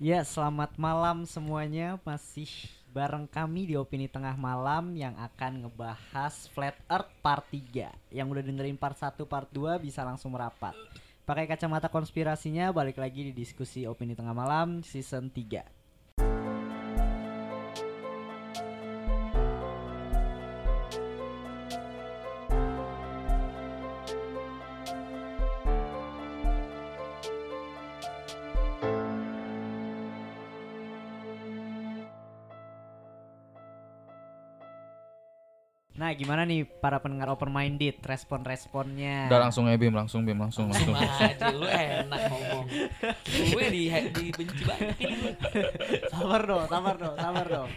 [0.00, 2.00] Ya, selamat malam semuanya.
[2.08, 2.48] Masih
[2.88, 7.92] bareng kami di Opini Tengah Malam yang akan ngebahas Flat Earth Part 3.
[8.08, 10.72] Yang udah dengerin part 1, part 2 bisa langsung merapat.
[11.28, 15.79] Pakai kacamata konspirasinya balik lagi di diskusi Opini Tengah Malam season 3.
[36.20, 39.32] Gimana nih para pendengar open minded respon-responnya?
[39.32, 40.92] Udah langsung ya Bim, langsung Bim, langsung langsung.
[40.92, 42.66] aja lu enak ngomong.
[43.24, 45.00] Gue di dibenci banget
[46.12, 47.70] sabar dong, sabar dong, sabar dong.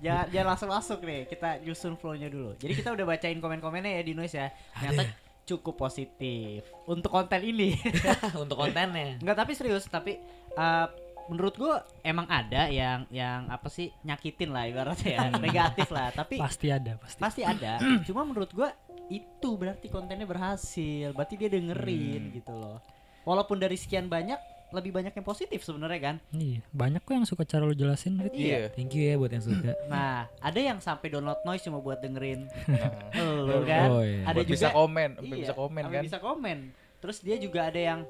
[0.00, 1.20] Jangan jangan langsung masuk nih.
[1.28, 2.56] Kita nyusun flow-nya dulu.
[2.56, 4.48] Jadi kita udah bacain komen-komennya ya di noise ya.
[4.72, 5.12] Ternyata
[5.46, 7.78] cukup positif untuk konten ini.
[8.42, 9.20] Untuk kontennya.
[9.22, 10.18] Enggak tapi serius, tapi
[10.58, 10.90] uh,
[11.26, 16.10] menurut gua emang ada yang yang apa sih nyakitin lah ibaratnya ya, negatif lah.
[16.10, 17.18] Tapi Pasti ada, pasti.
[17.18, 17.78] pasti ada.
[18.06, 18.70] Cuma menurut gua
[19.06, 21.10] itu berarti kontennya berhasil.
[21.10, 22.78] Berarti dia dengerin gitu loh.
[23.22, 26.16] Walaupun dari sekian banyak lebih banyak yang positif sebenarnya kan.
[26.30, 28.34] Iya, banyak kok yang suka cara lu jelasin, Rit.
[28.34, 28.66] Iya.
[28.74, 29.78] Thank you ya buat yang suka.
[29.86, 32.50] Nah, ada yang sampai download noise cuma buat dengerin.
[32.66, 32.90] Nah,
[33.46, 33.88] Lu kan?
[33.94, 34.26] Oh, iya.
[34.26, 36.02] Ada buat juga bisa komen, Iya, bisa komen kan.
[36.02, 36.58] bisa komen.
[36.98, 38.00] Terus dia juga ada yang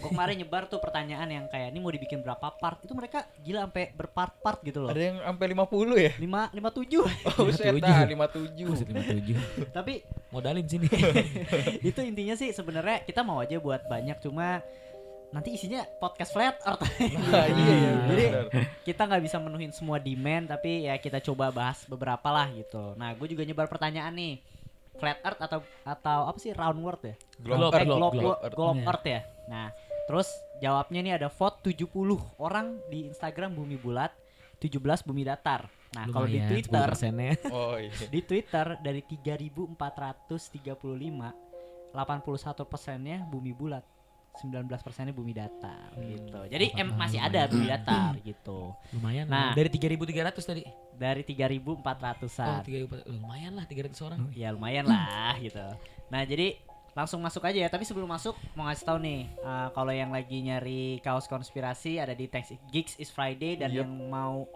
[0.00, 2.80] gua kemarin nyebar tuh pertanyaan yang kayak ini mau dibikin berapa part?
[2.80, 4.88] Itu mereka gila sampai berpart-part gitu loh.
[4.88, 6.12] Ada yang sampai 50 ya?
[6.16, 7.78] lima lima tujuh Oh, set 57.
[7.78, 8.64] dah, 57.
[8.64, 9.36] Buset 57.
[9.76, 10.88] tapi Modalin sini.
[11.88, 14.62] itu intinya sih sebenarnya kita mau aja buat banyak cuma
[15.30, 16.82] nanti isinya podcast flat earth
[17.22, 17.90] Nah, iya, iya.
[18.04, 18.46] Jadi benar.
[18.82, 23.14] kita nggak bisa menuhin semua demand tapi ya kita coba bahas beberapa lah gitu nah
[23.14, 24.42] gue juga nyebar pertanyaan nih
[24.98, 28.38] flat earth atau atau apa sih round world ya Globe Eh, Earth, globe, Globe globe,
[28.50, 29.66] globe earth ya nah
[30.10, 30.26] terus
[30.58, 31.86] jawabnya nih ada vote 70
[32.36, 34.10] orang di Instagram bumi bulat
[34.58, 37.34] 17 bumi datar nah kalau di Twitter 10%-nya.
[37.50, 37.90] Oh iya.
[38.14, 40.26] di Twitter dari 3435
[41.90, 41.94] 81
[42.64, 43.82] persennya bumi bulat
[44.32, 49.26] 19 persennya bumi datar gitu jadi em, masih ada bumi datar gitu Lumayan.
[49.26, 49.50] Nah.
[49.52, 50.62] Dari 3.300 tadi.
[50.94, 54.20] dari 3400an Oh, 3 lumayan lah 300 orang.
[54.30, 55.66] ya lumayan lah gitu
[56.06, 56.58] nah jadi
[56.92, 60.38] langsung masuk aja ya tapi sebelum masuk mau ngasih tahu nih eh, kalau yang lagi
[60.40, 63.78] nyari kaos konspirasi ada di Thanks Gigs is Friday dan Yep.
[63.78, 64.46] yang mau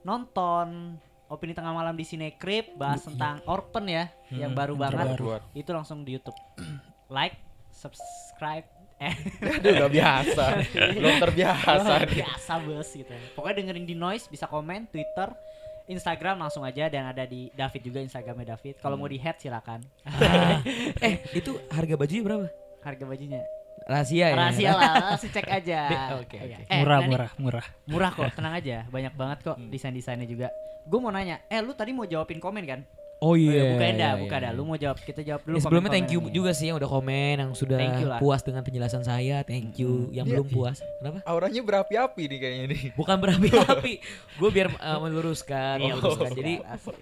[0.00, 5.06] nonton opini tengah malam di Cinecrip bahas tentang Orphan ya yang Hmm, baru yang banget
[5.08, 5.18] terbaru.
[5.18, 5.40] Keluar.
[5.54, 6.36] itu langsung di YouTube
[7.08, 7.36] like
[7.70, 8.66] subscribe
[8.98, 9.14] eh
[9.58, 10.44] Aduh, udah biasa.
[10.96, 12.22] Belum terbiasa nih.
[12.22, 15.32] biasa bos gitu pokoknya dengerin di noise bisa komen Twitter
[15.84, 19.82] Instagram langsung aja dan ada di David juga Instagramnya David kalau mau di head silakan
[20.02, 20.62] Ah.
[21.06, 22.46] eh, itu harga bajunya berapa?
[22.80, 23.40] harga bajunya
[23.82, 24.36] Rahasia ya.
[24.36, 25.80] rahasia lah langsung cek aja
[26.16, 26.56] Oke, Iya.
[26.56, 26.64] oke.
[26.68, 27.66] Eh, murah, nah nih, murah, murah.
[27.84, 29.70] murah kok tenang aja banyak banget kok Hmm.
[29.70, 30.48] desain desainnya juga
[30.82, 32.80] gue mau nanya eh lu tadi mau jawabin komen kan
[33.22, 33.72] Oh iya.
[33.72, 34.44] bukan dah iya, bukan iya.
[34.44, 36.34] dah lu mau jawab kita jawab dulu Ya, sebelumnya thank you komen-komennya.
[36.36, 38.18] juga sih yang udah komen yang sudah Thank you lah.
[38.18, 39.36] puas dengan penjelasan saya.
[39.42, 40.10] Thank you.
[40.10, 40.76] Yang Dia- belum puas.
[40.98, 41.18] Kenapa?
[41.24, 42.82] Auranya berapi-api nih kayaknya nih.
[42.92, 43.92] Bukan berapi-api.
[44.42, 46.30] gue biar uh, meluruskan, Iya, meluruskan.
[46.32, 46.54] Jadi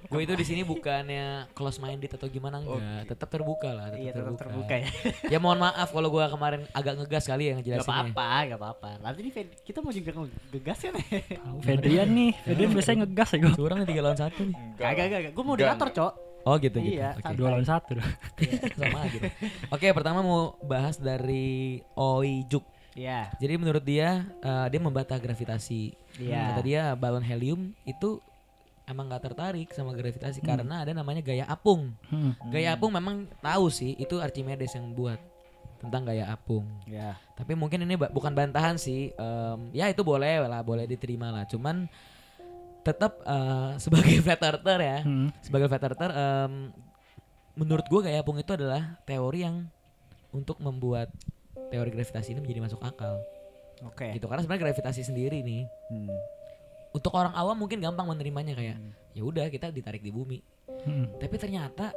[0.05, 4.13] gue itu di sini bukannya close minded atau gimana enggak, tetap terbuka lah, tetap iya
[4.13, 4.69] tetap terbuka.
[4.69, 4.89] terbuka ya
[5.31, 8.13] ya mohon maaf kalau gue kemarin agak ngegas kali ya Gak ngejelasinnya.
[8.13, 8.91] apa-apa, gak apa-apa.
[9.01, 9.33] Nanti nih
[9.63, 10.11] kita mau juga
[10.51, 11.07] ngegas ya nih.
[11.61, 13.53] Fedrian nih, Fedrian biasanya ngegas ya gue.
[13.55, 14.55] Curang nih tiga lawan satu nih.
[14.55, 14.85] Enggak.
[14.91, 15.33] Kagak, kagak.
[15.33, 16.10] Gue moderator, Cok.
[16.45, 16.97] Oh gitu gitu.
[16.97, 17.23] Iya, Oke.
[17.23, 17.39] santai.
[17.39, 18.11] Dua lawan satu dah.
[18.79, 19.17] Sama aja.
[19.21, 19.35] dong.
[19.75, 22.65] Oke, pertama mau bahas dari Oi Juk.
[22.97, 23.31] Iya.
[23.39, 25.95] Jadi menurut dia eh, dia membantah gravitasi.
[26.19, 26.57] Iya.
[26.57, 28.19] Kata dia balon helium itu
[28.91, 31.95] emang nggak tertarik sama gravitasi karena ada namanya gaya apung.
[32.11, 32.35] Hmm.
[32.51, 35.21] Gaya apung memang tahu sih itu Archimedes yang buat
[35.81, 36.67] tentang gaya apung.
[36.85, 37.17] Iya.
[37.39, 39.15] Tapi mungkin ini bukan bantahan sih.
[39.17, 41.49] Em, ya itu boleh lah, boleh diterima lah.
[41.49, 41.89] Cuman
[42.81, 45.29] tetap eh, sebagai flat earther ya, Hmm.
[45.41, 46.73] sebagai flat earther em,
[47.55, 49.67] menurut gua gaya apung itu adalah teori yang
[50.31, 51.11] untuk membuat
[51.69, 53.21] teori gravitasi ini menjadi masuk akal.
[53.83, 54.13] Oke.
[54.13, 56.09] Gitu karena sebenarnya gravitasi sendiri nih Hmm.
[56.91, 58.77] untuk orang awam mungkin gampang menerimanya kayak
[59.13, 60.39] ya udah kita ditarik di bumi.
[60.87, 61.11] Hmm.
[61.19, 61.93] Tapi ternyata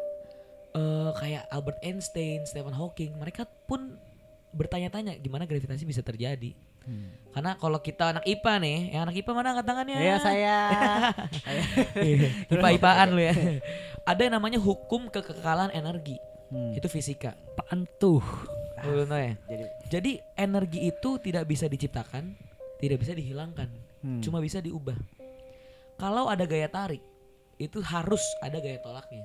[0.73, 3.93] eh, kayak Albert Einstein, Stephen Hawking, mereka pun
[4.53, 6.53] bertanya-tanya gimana gravitasi bisa terjadi.
[6.83, 7.09] Hmm.
[7.33, 9.97] Karena kalau kita anak IPA nih, yang anak IPA mana angkat tangannya?
[9.97, 10.57] Iya, saya.
[12.53, 13.33] IPA-IPAan lu ya.
[14.05, 16.21] Ada yang namanya hukum kekekalan energi.
[16.53, 16.77] Hmm.
[16.77, 17.33] Itu fisika.
[17.57, 18.21] Apaan tuh?
[18.85, 19.33] Lu ya?
[19.49, 22.35] Jadi Jadi energi itu tidak bisa diciptakan,
[22.77, 23.69] tidak bisa dihilangkan,
[24.03, 24.19] Hmm.
[24.19, 24.99] cuma bisa diubah.
[25.95, 26.99] Kalau ada gaya tarik,
[27.55, 29.23] itu harus ada gaya tolaknya.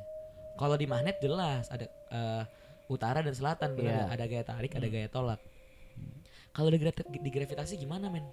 [0.55, 2.43] Kalau di magnet jelas ada eh,
[2.87, 3.83] utara dan selatan, Iya.
[3.83, 4.07] nggak?
[4.15, 5.41] ada gaya tarik, ada gaya tolak.
[6.59, 8.27] Kalau di, gra- di gravitasi gimana men?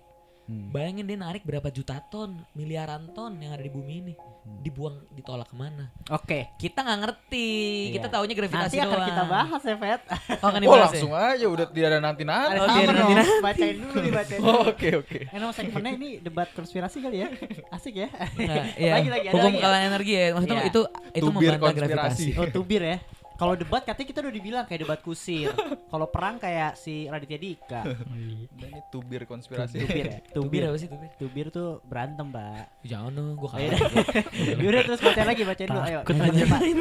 [0.45, 0.69] Hmm.
[0.69, 4.13] Bayangin dia narik berapa juta ton, miliaran ton yang ada di bumi ini.
[4.13, 4.61] Hmm.
[4.61, 5.89] Dibuang, ditolak ke mana?
[6.07, 6.53] Oke.
[6.55, 7.49] Kita nggak ngerti.
[7.91, 8.13] Kita Iya.
[8.13, 9.09] taunya gravitasi Nanti akan doang.
[9.09, 10.01] kita bahas ya, Fet.
[10.41, 10.81] Oh, kan Oh ya?
[10.83, 12.57] langsung aja udah tidak ada nanti nanti.
[12.57, 14.49] Oh, biar nanti- nanti bacain dulu nih, bacain dulu.
[14.51, 15.19] Oh, Oke oke.
[15.23, 17.27] Eh, nama segmennya ini debat konspirasi kali ya?
[17.75, 18.09] Asik ya?
[18.13, 18.91] Nah, iya.
[18.97, 19.81] Lagi, lagi, ada Hukum lagi ya?
[19.83, 20.25] energi ya.
[20.31, 20.69] Maksudnya Iya.
[20.69, 20.81] itu
[21.11, 21.89] itu Tubir membantah konspirasi.
[22.25, 22.27] gravitasi.
[22.37, 22.97] Oh, tubir ya.
[23.35, 25.51] Kalau debat katanya kita udah dibilang kayak debat kusir.
[25.91, 27.81] Kalau perang kayak si Raditya Dika.
[28.55, 29.83] Dan ini tubir konspirasi.
[29.83, 30.19] Tubir ya.
[30.31, 30.61] Tubir Tubir.
[30.71, 31.09] apa sih tubir?
[31.19, 32.87] Tubir tuh berantem, Mbak.
[32.87, 33.91] Jangan dong, gua Ayo kalah.
[33.91, 34.05] dah.
[34.63, 35.83] Yaudah terus bacain lagi, bacain dulu.
[35.83, 35.99] Ayo.
[36.07, 36.61] Lanjut, Pak.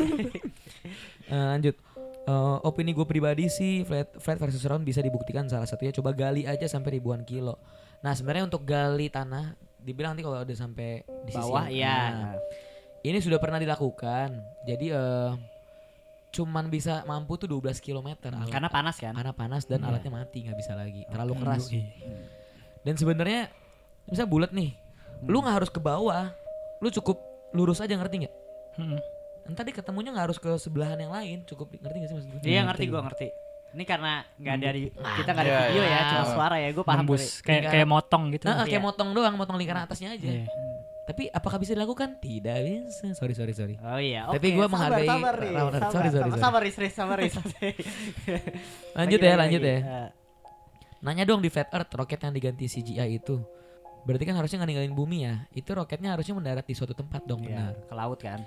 [1.25, 1.73] Eh, lanjut.
[2.25, 6.45] Eh, opini gue pribadi sih flat, flat versus round bisa dibuktikan salah satunya coba gali
[6.45, 7.57] aja sampai ribuan kilo.
[8.05, 11.97] Nah sebenarnya untuk gali tanah dibilang nanti kalau udah sampai di Bawah iya.
[12.13, 12.37] Nah,
[13.05, 14.37] ini sudah pernah dilakukan.
[14.69, 15.33] Jadi eh
[16.35, 18.51] cuman bisa mampu tuh 12 km alat.
[18.51, 19.15] Karena panas kan?
[19.15, 19.89] karena panas dan Iya.
[19.89, 21.71] alatnya mati nggak bisa lagi terlalu keras.
[21.71, 21.87] Yoi.
[22.83, 23.49] Dan sebenarnya
[24.05, 24.75] bisa bulat nih.
[25.25, 26.35] Lu nggak harus ke bawah.
[26.79, 28.35] Lu cukup lurus aja ngerti nggak?
[28.77, 28.99] Mm-mm.
[29.45, 31.45] Entar deh ketemunya nggak harus ke sebelahan yang lain.
[31.45, 32.41] Cukup ngerti gak sih maksud gue?
[32.45, 33.29] Iya ngerti gua ngerti.
[33.71, 36.03] Ini karena nggak ada di kita nggak ada Iya, video ya, iya.
[36.09, 36.69] cuma suara ya.
[36.71, 37.19] Gue paham Buri.
[37.19, 38.45] kayak Tinggal- kayak motong gitu.
[38.47, 38.81] Nah, kayak Iya.
[38.81, 40.29] motong doang, motong lingkaran atasnya aja.
[40.31, 40.47] Iya.
[41.05, 42.17] Tapi apakah bisa dilakukan?
[42.17, 43.13] Tidak bisa.
[43.13, 43.75] Sorry, sorry, sorry.
[43.79, 44.57] Oh iya, Tapi oke.
[44.57, 45.53] gua Sabar, menghargai sabar, Riz.
[45.53, 45.73] Rawan.
[45.75, 46.41] Sabar, Sorry, sorry, sabar, sorry.
[46.41, 47.49] sabar, Riz, sabar.
[48.99, 49.71] Lanjut Lagi, ya, lagi, lanjut lagi.
[49.71, 49.79] ya.
[49.79, 50.09] Eh,
[51.05, 53.37] Nanya dong di Flat Earth roket yang diganti CGI itu.
[54.05, 55.45] Berarti kan harusnya nggak ninggalin bumi ya.
[55.51, 57.75] Itu roketnya harusnya mendarat di suatu tempat dong, Iya, benar.
[57.85, 58.41] ke laut kan.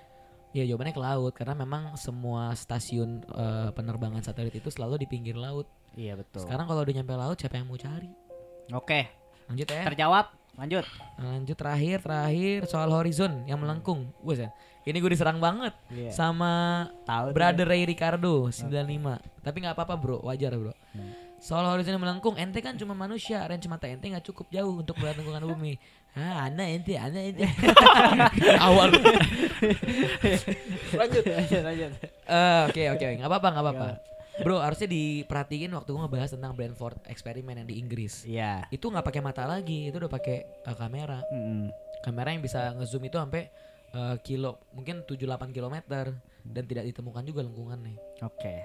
[0.49, 5.37] Iya, jawabannya ke laut karena memang semua stasiun eh, penerbangan satelit itu selalu di pinggir
[5.37, 5.69] laut.
[5.93, 6.41] Iya betul.
[6.41, 8.09] Sekarang kalau udah nyampe laut siapa yang mau cari?
[8.69, 9.05] Oke,
[9.45, 9.85] Lanjut ya.
[9.85, 10.25] terjawab.
[10.57, 10.85] Lanjut.
[11.17, 14.09] Lanjut terakhir terakhir soal horizon yang melengkung.
[14.25, 14.49] Wes ya.
[14.83, 16.09] Ini gue diserang banget Iya.
[16.09, 19.19] sama tuh Brother Ray Ricardo 95.
[19.43, 20.71] Tapi nggak apa-apa bro, wajar bro.
[20.95, 21.11] Hmm.
[21.37, 24.97] Soal horizon yang melengkung, ente kan cuma manusia, range mata ente nggak cukup jauh untuk
[24.97, 25.73] melihat lingkungan bumi.
[26.17, 27.45] Ah, anda ente, anda ente.
[28.65, 28.89] Awal.
[30.97, 31.23] lanjut.
[31.27, 31.91] lanjut, lanjut.
[32.25, 33.87] Eh, Oke oke, nggak apa-apa nggak apa-apa.
[34.37, 38.21] Bro, harusnya diperhatiin waktu gue ngebahas tentang Brentford eksperimen yang di Inggris.
[38.23, 38.69] Iya.
[38.69, 41.25] Itu nggak pakai mata lagi, itu udah pakai eh, kamera.
[41.27, 41.73] Mm-mm.
[41.97, 43.49] kamera yang bisa ngezoom itu sampai
[43.89, 45.17] eh, kilo mungkin 7-8
[45.49, 46.13] kilometer
[46.45, 48.55] dan tidak ditemukan juga lingkungannya Oke.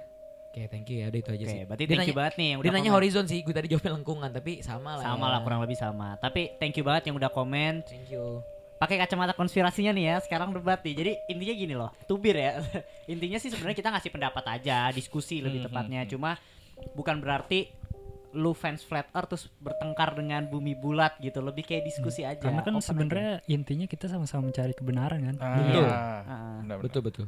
[0.47, 2.35] oke thank you ya udah itu aja Oke, sih berarti dia thank you nanya, banget
[2.37, 2.97] nih yang dia udah nanya komen.
[3.01, 5.33] horizon sih gue tadi jawabnya lengkungan tapi sama lah Sama ya.
[5.33, 6.09] lah kurang lebih sama.
[6.21, 7.73] Tapi thank you banget yang udah komen.
[7.83, 8.45] thank you
[8.83, 10.17] Pakai kacamata konspirasinya nih ya.
[10.19, 10.95] Sekarang debat nih.
[10.99, 11.91] Jadi intinya gini loh.
[12.03, 12.59] Tubir ya.
[13.13, 16.03] intinya sih sebenarnya kita ngasih pendapat aja, diskusi lebih Hmm, tepatnya.
[16.05, 16.35] Cuma
[16.93, 17.71] bukan berarti
[18.33, 21.39] lu fans flat earth terus bertengkar dengan bumi bulat gitu.
[21.39, 22.43] Lebih kayak diskusi aja.
[22.43, 25.37] Karena kan sebenarnya intinya kita sama-sama mencari kebenaran kan.
[25.39, 25.87] Ah, Betul.
[25.87, 25.95] Ah.
[25.95, 26.27] benar,
[26.59, 26.77] benar.
[26.83, 27.27] betul betul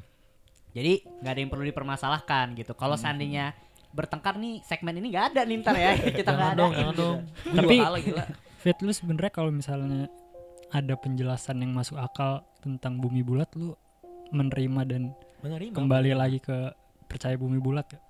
[0.74, 0.92] Jadi
[1.22, 2.74] nggak ada yang perlu dipermasalahkan gitu.
[2.74, 3.04] Kalau Hmm.
[3.06, 3.54] seandainya
[3.94, 7.18] bertengkar nih segmen ini nggak ada nih ntar ya kita nggak ada dong jangan dong
[7.46, 7.78] Tapi-
[8.58, 10.10] Fit lu sebenarnya kalau misalnya
[10.70, 13.76] ada penjelasan yang masuk akal tentang bumi bulat lu
[14.30, 15.02] menerima dan
[15.40, 16.72] menerima kembali lagi ke
[17.04, 18.02] percaya bumi bulat gak?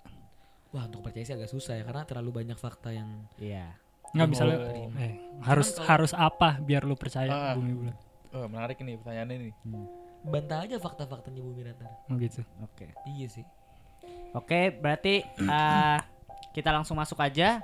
[0.70, 3.74] wah untuk percaya sih agak susah ya karena terlalu banyak fakta yang iya
[4.10, 4.30] Nggak Oh.
[4.30, 4.56] misalnya
[4.94, 5.12] eh,
[5.42, 7.52] harus kalau- harus apa biar lu percaya Ah.
[7.52, 7.98] bumi bulat?
[8.30, 9.52] Oh, menarik nih pertanyaannya nih.
[10.24, 12.40] bantah aja fakta-faktanya bumi datar Oh gitu.
[12.58, 13.44] oke iya sih
[14.32, 15.98] oke berarti eh,
[16.50, 17.60] kita langsung masuk aja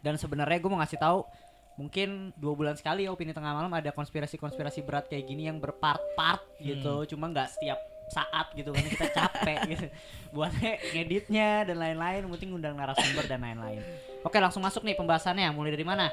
[0.00, 1.26] dan sebenarnya gue mau ngasih tahu
[1.74, 6.42] mungkin dua bulan sekali ya opini tengah malam ada konspirasi-konspirasi berat kayak gini yang berpart-part
[6.58, 7.04] gitu.
[7.10, 9.86] Cuma nggak setiap saat gitu kan kita capek gitu.
[10.30, 13.80] Buatnya ngeditnya dan lain-lain penting undang narasumber dan lain-lain.
[14.22, 15.50] Oke langsung masuk nih pembahasannya.
[15.50, 16.12] Mulai dari mana?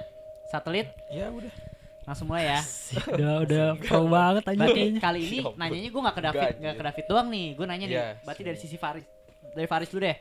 [0.49, 0.89] Satelit?
[1.11, 1.51] Ya udah.
[2.01, 2.59] langsung mulai ya.
[3.13, 5.01] Udah udah pro banget aja Berarti kayaknya.
[5.05, 7.47] kali ini Ya nanyanya gue gak ke David, Enggak, nggak ke David doang nih.
[7.53, 9.05] Gue nanya nih, Iya, berarti dari sisi Faris,
[9.53, 10.17] dari Faris dulu deh.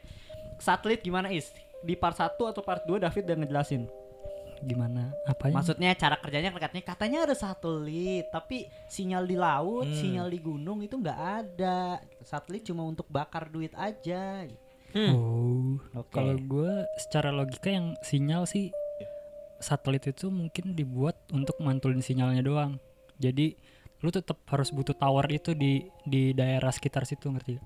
[0.61, 1.49] Satelit gimana is?
[1.81, 3.89] Di part 1 atau part 2 David udah ngejelasin.
[4.61, 5.17] Gimana?
[5.25, 5.57] Apanya?
[5.61, 9.97] Maksudnya cara kerjanya katanya katanya ada satelit, tapi sinyal di laut, Hmm.
[9.97, 11.97] sinyal di gunung itu nggak ada.
[12.21, 14.45] Satelit cuma untuk bakar duit aja.
[14.93, 15.13] Hmm.
[15.17, 15.73] Oh.
[15.97, 16.13] Oke.
[16.13, 18.69] Kalau gue secara logika yang sinyal sih
[19.61, 22.77] satelit itu mungkin dibuat untuk mantulin sinyalnya doang.
[23.21, 23.57] Jadi
[24.01, 27.61] lu tetap harus butuh tower itu di di daerah sekitar situ ngerti?
[27.61, 27.65] gak?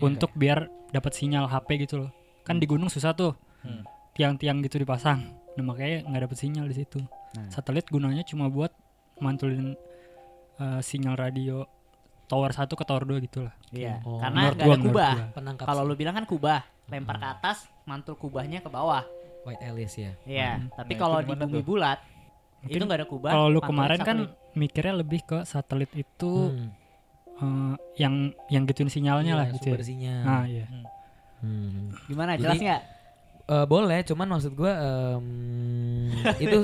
[0.00, 2.10] Untuk biar dapat sinyal HP gitu loh.
[2.44, 3.36] Kan di gunung susah tuh.
[3.60, 3.84] Hmm.
[4.16, 5.20] Tiang-tiang gitu dipasang.
[5.60, 7.00] Nah, makanya nggak dapet sinyal di situ.
[7.30, 7.48] Nah.
[7.48, 8.72] Satelit gunanya cuma buat
[9.16, 9.76] mantulin
[10.56, 11.68] eh, sinyal radio
[12.26, 13.52] tower 1 ke tower 2 gitu lah.
[13.70, 14.16] Iya, Oh.
[14.16, 15.12] karena Menurut nggak ada kubah.
[15.62, 19.04] Kalau lu bilang kan kubah, lempar ke atas, mantul kubahnya ke bawah.
[19.40, 21.64] white alias ya Iya, tapi Nah, kalau di gimana bumi tuh?
[21.66, 21.98] bulat
[22.60, 23.30] Mungkin itu nggak ada kubah.
[23.30, 24.18] Kalau lu kemarin kan
[24.52, 26.68] mikirnya lebih ke satelit itu Hmm.
[27.38, 28.14] eh, yang
[28.46, 29.76] yang gituin sinyalnya Iya, lah gitu ya.
[29.80, 30.20] sinyal.
[30.22, 30.64] Nah, iya.
[31.40, 31.88] Hmm.
[32.04, 32.36] gimana?
[32.36, 32.82] Jadi- Jelas nggak?
[33.50, 35.26] Eh, boleh, cuman maksud gua em,
[36.44, 36.58] itu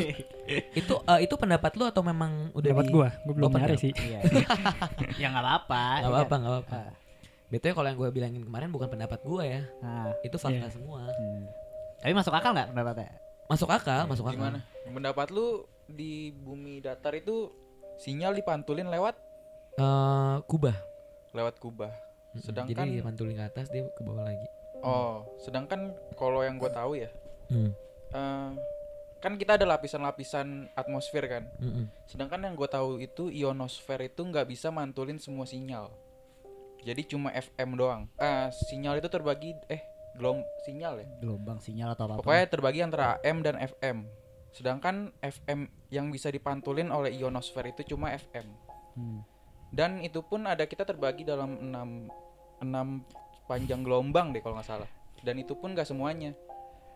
[0.73, 3.75] itu eh, itu pendapat lu atau memang udah Dapat di- gua, gua belum Oh, nyari
[3.75, 3.83] pendapat.
[3.83, 3.93] sih.
[4.07, 4.21] Iya.
[5.19, 5.83] ya nggak apa-apa.
[5.99, 6.79] Nggak apa-apa, nggak apa-apa.
[6.79, 6.93] Ah.
[7.47, 10.71] Betulnya kalau yang gue bilangin kemarin bukan pendapat gua ya, Nah, itu fakta Iya.
[10.73, 11.11] semua.
[11.11, 11.43] hmm.
[11.99, 13.11] Tapi masuk akal nggak pendapatnya?
[13.47, 14.39] Masuk akal, masuk akal.
[14.39, 14.59] Gimana?
[14.85, 15.47] Pendapat lu
[15.87, 17.51] di bumi datar itu
[17.97, 19.19] sinyal dipantulin lewat
[19.75, 20.75] Eh, kubah.
[21.33, 21.91] lewat kubah.
[22.37, 24.47] Sedangkan jadi dipantulin ke atas dia ke bawah lagi.
[24.87, 27.11] Oh, sedangkan kalau yang gue tahu ya,
[27.51, 27.71] Hmm.
[28.15, 28.51] eh,
[29.19, 31.45] kan kita ada lapisan-lapisan atmosfer kan.
[31.59, 31.91] Mm-mm.
[32.07, 35.91] Sedangkan yang gue tahu itu ionosfer itu nggak bisa mantulin semua sinyal.
[36.87, 38.07] Jadi cuma FM doang.
[38.15, 39.83] Eh, sinyal itu terbagi eh
[40.15, 41.07] gelom sinyal ya.
[41.19, 42.23] Gelombang sinyal atau apa?
[42.23, 44.07] Pokoknya terbagi antara AM dan FM.
[44.55, 48.47] Sedangkan FM yang bisa dipantulin oleh ionosfer itu cuma FM.
[48.95, 49.21] Hmm.
[49.75, 54.89] Dan itu pun ada kita terbagi dalam 6 6 panjang gelombang deh kalau nggak salah.
[55.19, 56.35] Dan itu pun nggak semuanya.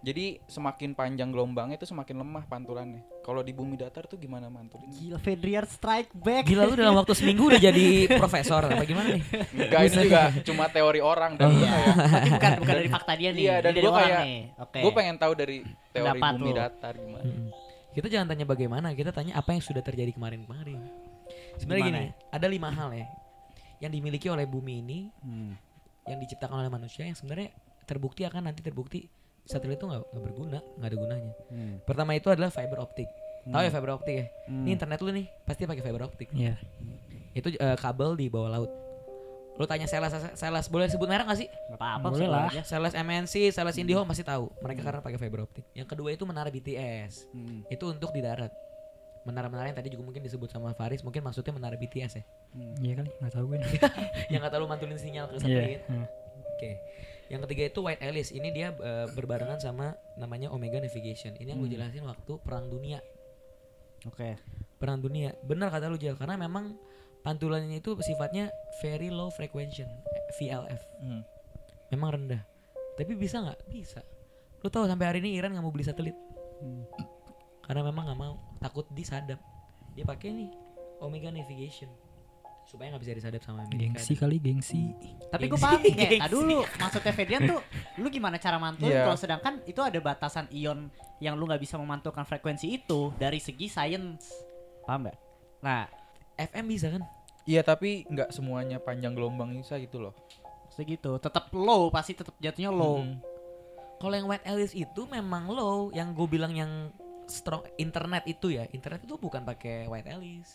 [0.01, 3.05] Jadi semakin panjang gelombangnya itu semakin lemah pantulannya.
[3.21, 4.89] Kalau di bumi datar tuh gimana mantulin?
[4.89, 6.49] Gila Fedriar strike back.
[6.49, 9.23] Gila lu dalam waktu seminggu udah jadi profesor apa gimana nih?
[9.61, 11.69] Enggak ini juga cuma teori orang dan Iya.
[11.69, 13.43] kayak Berarti bukan bukan dari fakta dia nih.
[13.43, 14.41] Iya, dan orang kayak- nih.
[14.57, 14.79] Oke.
[14.81, 15.57] gue pengen tahu dari
[15.93, 16.57] teori Pendapat bumi lu.
[16.57, 17.25] datar gimana.
[17.27, 17.49] Mm-mm.
[17.91, 20.81] Kita jangan tanya bagaimana, kita tanya apa yang sudah terjadi kemarin-kemarin.
[21.57, 23.05] Sebenarnya gini, ada lima hal ya
[23.81, 25.53] yang dimiliki oleh bumi ini, Hmm.
[26.09, 27.53] Yang diciptakan oleh manusia yang sebenarnya
[27.85, 29.11] terbukti akan nanti terbukti
[29.45, 31.33] satelit itu nggak nggak berguna, nggak ada gunanya.
[31.51, 31.75] Hmm.
[31.83, 33.09] Pertama itu adalah fiber optik.
[33.41, 34.27] Tahu ya fiber optik ya?
[34.47, 34.65] Hmm.
[34.69, 36.29] Ini internet lu nih pasti pakai fiber optik.
[36.31, 36.55] Iya.
[37.35, 38.71] Itu eh, kabel di bawah laut.
[39.59, 41.49] Lu tanya sales sales boleh sebut merek gak sih?
[41.69, 42.49] Nggak apa-apa Boleh lah.
[42.49, 42.63] aja.
[42.65, 44.49] Sales MNC, sales IndiHome pasti tahu.
[44.65, 45.67] Mereka karena pakai fiber optik.
[45.77, 47.29] Yang kedua itu menara BTS.
[47.35, 47.67] Hmm.
[47.69, 48.49] Itu untuk di darat.
[49.21, 52.25] Menara-menara yang tadi juga mungkin disebut sama Faris, mungkin maksudnya menara BTS ya.
[52.81, 53.59] Iya kali, nggak tahu gue.
[54.33, 55.41] yang kata lu mantulin sinyal ke Iya.
[55.41, 55.83] satelit.
[55.87, 56.07] hmm.
[56.51, 56.71] Oke.
[57.29, 58.31] Yang ketiga itu White Alice.
[58.31, 61.37] Ini dia eh, berbarengan sama namanya Omega Navigation.
[61.37, 61.77] Ini yang gue Hmm.
[61.79, 62.99] jelasin waktu perang dunia.
[64.03, 64.41] Oke.
[64.77, 65.37] Perang dunia.
[65.41, 66.73] Benar kata lu Jel, karena memang
[67.21, 68.49] pantulannya itu sifatnya
[68.81, 69.85] very low frequency,
[70.35, 70.81] VLF.
[70.99, 71.21] Hmm.
[71.91, 72.41] Memang rendah.
[72.97, 73.69] Tapi bisa nggak?
[73.69, 74.01] Bisa.
[74.59, 76.17] Lu tahu sampai hari ini Iran nggak mau beli satelit
[76.59, 76.85] Hmm.
[77.71, 79.39] Karena memang nggak mau, takut disadap.
[79.95, 80.51] Dia pakai nih
[80.99, 81.87] Omega Navigation
[82.67, 83.95] supaya nggak bisa disadap sama Amerika.
[83.95, 84.91] Gengsi kali, gengsi.
[85.31, 86.19] Tapi gue paham nih, gengsi.
[86.19, 87.63] kayak dulu maksudnya Fedrian tuh,
[88.03, 89.07] lu gimana cara mantulin Iya.
[89.07, 90.91] kalau sedangkan itu ada batasan ion
[91.23, 94.27] yang lu nggak bisa memantulkan frekuensi itu dari segi sains,
[94.83, 95.19] paham nggak?
[95.63, 95.87] Nah,
[96.43, 97.07] FM bisa kan?
[97.47, 100.15] Iya tapi nggak semuanya panjang gelombang bisa gitu loh.
[100.71, 103.03] segitu, tetap low, pasti tetap jatuhnya low.
[103.03, 103.19] Mm.
[103.99, 106.95] Kalau yang White Alice itu memang low, yang gue bilang yang
[107.31, 110.53] strong internet itu ya, internet itu bukan pakai White Alice.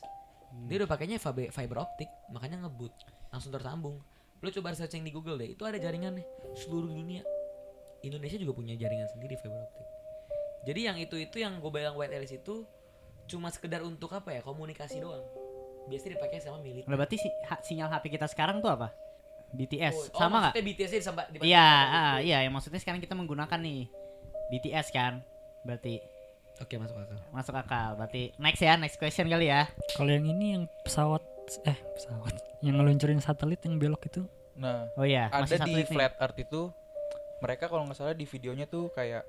[0.67, 2.93] Dia udah pakainya fiber, fiber optik, makanya ngebut,
[3.29, 3.99] langsung tersambung.
[4.39, 7.23] Lu coba searching di Google deh, itu ada jaringan nih seluruh dunia.
[7.99, 9.87] Indonesia juga punya jaringan sendiri fiber optik.
[10.63, 12.63] Jadi yang itu itu yang gue bilang White Alice itu
[13.25, 15.25] cuma sekedar untuk apa ya komunikasi doang.
[15.85, 16.85] Biasanya dipakai sama milik.
[16.85, 18.89] Berarti si, ha- sinyal HP kita sekarang tuh apa?
[19.51, 20.53] BTS, Oh, sama nggak?
[20.53, 21.43] maksudnya BTS Iya, sama ah, gitu.
[22.25, 23.87] iya, yang maksudnya sekarang kita menggunakan nih
[24.51, 25.21] BTS kan,
[25.63, 26.01] berarti
[26.57, 27.17] Oke masuk akal.
[27.29, 27.89] masuk akal.
[27.95, 29.67] Berarti next ya, next question kali ya.
[29.91, 31.23] Kalau yang ini yang pesawat
[31.63, 35.85] eh pesawat yang ngeluncurin satelit yang belok itu Nah Oh iya, ada di nih.
[35.85, 36.71] flat earth itu
[37.37, 39.27] mereka kalau nggak salah di videonya tuh kayak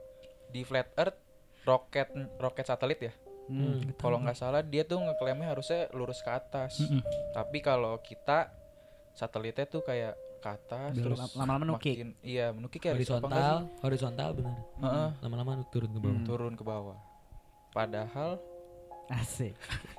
[0.49, 1.18] di flat earth
[1.62, 3.12] roket roket satelit ya.
[3.47, 3.83] Hmm.
[3.90, 6.78] tahu Kalau nggak salah dia tuh ngeklaimnya harusnya lurus ke atas.
[6.78, 7.02] Mm-mm.
[7.33, 8.54] Tapi kalau kita
[9.12, 11.95] satelitnya tuh kayak ke atas Belok- terus lama-lama nukik.
[11.97, 14.56] makin- Iya menukik ya Horizontal, horizontal benar.
[14.78, 16.14] Heeh, Lama-lama turun ke bawah.
[16.14, 16.25] Hmm.
[16.25, 16.99] turun ke bawah.
[17.76, 18.40] Padahal
[19.06, 19.52] Asik.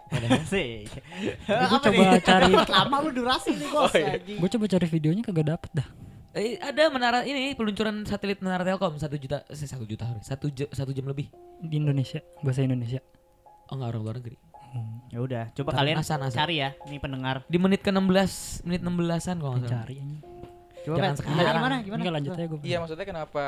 [0.36, 0.90] Asik.
[1.46, 2.20] gua Apa coba nih?
[2.20, 3.86] cari- lama lu durasi nih, Bos.
[3.86, 4.18] Oh, iya.
[4.20, 5.88] gue coba cari videonya kagak dapet dah
[6.34, 10.46] Eh, ada menara ini peluncuran satelit menara Telkom satu juta, eh, satu juta sorry, satu
[10.50, 11.30] jam, satu jam lebih.
[11.60, 13.02] di Indonesia bahasa Indonesia
[13.66, 14.38] Oh nggak orang luar negeri.
[15.08, 16.38] Ya udah, coba Ntar kalian NASA, NASA.
[16.38, 17.42] cari ya, nih pendengar.
[17.44, 19.82] Di menit ke 16 menit 16-an kalau nggak salah.
[19.82, 20.18] cari ini
[20.84, 21.56] Coba Jangan sekarang.
[21.56, 22.00] gimana gimana?
[22.00, 23.46] enggak lanjut aja gue iya maksudnya kenapa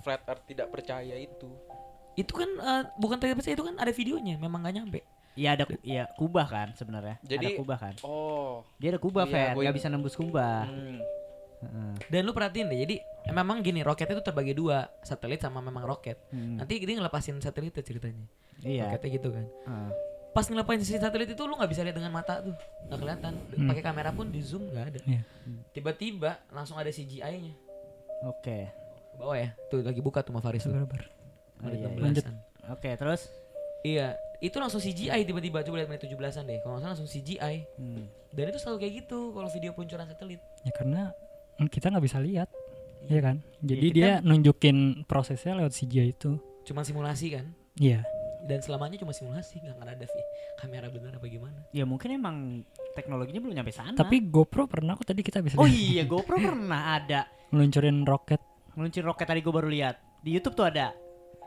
[0.00, 1.48] flat earth tidak percaya itu?
[2.14, 5.00] Itu kan eh, bukan tidak percaya itu kan ada videonya, memang nggak nyampe.
[5.32, 7.16] Iya ada iya kubah kan sebenarnya.
[7.24, 7.94] Jadi- ada kubah kan.
[8.04, 8.60] Oh.
[8.76, 10.68] Dia ada kubah, Iya, Nggak bisa nembus kubah.
[10.68, 11.00] hmm.
[11.62, 11.92] Heeh.
[12.10, 12.96] Dan lu perhatiin deh, jadi
[13.30, 16.18] memang gini roket itu terbagi dua, satelit sama memang roket.
[16.28, 16.58] Hmm.
[16.58, 18.26] Nanti dia ngelepasin satelit ceritanya.
[18.60, 18.90] Iya.
[18.90, 19.46] Roketnya gitu kan.
[19.46, 19.90] Heeh.
[20.32, 22.52] Pas ngelepasin si satelit itu lu nggak bisa lihat dengan mata tuh,
[22.90, 23.32] nggak kelihatan.
[23.56, 23.68] Hmm.
[23.70, 25.00] Pakai kamera pun di zoom nggak ada.
[25.06, 25.22] Iya.
[25.70, 27.54] Tiba-tiba langsung ada CGI-nya.
[28.26, 28.68] Oke.
[29.08, 30.72] Ke bawah ya, tuh lagi buka tuh sama Faris tuh.
[30.72, 31.21] Sabar, Oh,
[31.62, 31.94] Menit iya, iya.
[31.94, 32.02] 16-an.
[32.02, 32.24] Lanjut.
[32.70, 33.22] Oke, terus
[33.82, 36.62] Iya, itu langsung CGI tiba-tiba coba lihat menit 17-an deh.
[36.62, 37.56] Kalau nggak salah langsung CGI.
[37.82, 38.04] hmm.
[38.30, 40.38] Dan itu selalu kayak gitu kalau video peluncuran satelit.
[40.62, 41.10] ya karena
[41.58, 42.48] mm, kita nggak bisa lihat
[43.02, 43.36] Iya kan?
[43.58, 46.38] Jadi kita- dia nunjukin prosesnya lewat CGI itu.
[46.62, 47.50] Cuma simulasi kan?
[47.74, 48.06] Iya.
[48.42, 50.06] Dan selamanya cuma simulasi, nggak akan ada
[50.56, 51.58] kamera bener apa gimana.
[51.70, 52.62] Ya mungkin emang
[52.94, 53.94] teknologinya belum nyampe sana.
[53.94, 55.74] Tapi GoPro pernah kok tadi kita bisa Oh lihat.
[55.74, 58.38] iya GoPro pernah ada meluncurin roket.
[58.74, 60.94] Meluncur roket tadi gue baru lihat di YouTube tuh ada.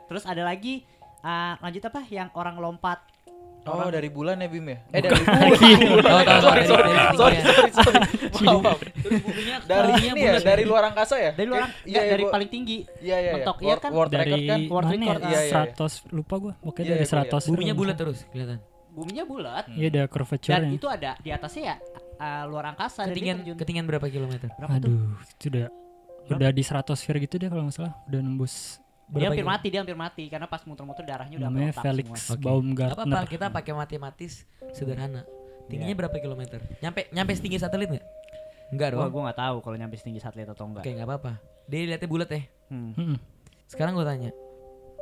[0.06, 0.82] Terus ada lagi
[1.20, 3.02] ah, lanjut apa yang orang lompat.
[3.62, 4.78] Oh Orang- dari bulan ya Bim ya?
[4.88, 5.50] Eh dari Tahu
[5.98, 7.98] tahu tahu sorry, dari- sorry, dari sorry, sorry, sorry.
[8.38, 8.78] Maaf, maaf.
[8.78, 11.30] Terus buminya Dari ini ya, dari luar angkasa ya?
[11.32, 12.78] dari luar Iya, enggak, iya, dari gua- paling tinggi.
[12.78, 13.32] Iya, iya, iya.
[13.34, 13.90] mentok, iya World- kan?
[13.90, 14.58] World dari record kan?
[14.68, 15.00] World mana ya?
[15.08, 15.74] record, iya, iya, iya.
[15.74, 16.52] 100 lupa gua.
[16.56, 17.32] Pokoknya Iya, dari iya, gua lihat.
[17.34, 18.58] 100 buminya bulat terus kelihatan.
[18.88, 19.64] Buminya bulat.
[19.68, 20.70] Iya ada Dan curvature-nya.
[20.72, 21.76] itu ada di atasnya ya
[22.16, 24.46] ah, luar angkasa dan Ketinggian ketinggian berapa kilometer?
[24.62, 25.66] Aduh, itu udah
[26.28, 27.98] udah di stratosfer gitu deh kalau nggak salah.
[28.06, 32.06] Udah nembus Dia hampir mati, dia hampir mati karena pas muter-muter darahnya udah namanya Felix
[32.18, 32.34] semua.
[32.34, 32.42] Oke.
[32.42, 32.98] Baumgartner.
[32.98, 34.42] Apa apa kita pakai matematis
[34.74, 35.22] sederhana.
[35.66, 35.98] Tingginya Iya.
[35.98, 36.58] berapa kilometer?
[36.78, 38.06] Nyampe nyampe setinggi satelit nggak?
[38.66, 39.14] Enggak Wah, dong.
[39.14, 40.82] gue nggak tahu kalau nyampe setinggi satelit atau enggak.
[40.82, 41.32] Oke nggak apa-apa.
[41.66, 42.42] Dia lihatnya bulat ya.
[42.66, 42.90] Hmm.
[42.94, 43.18] Mm-mm.
[43.66, 44.30] Sekarang gue tanya,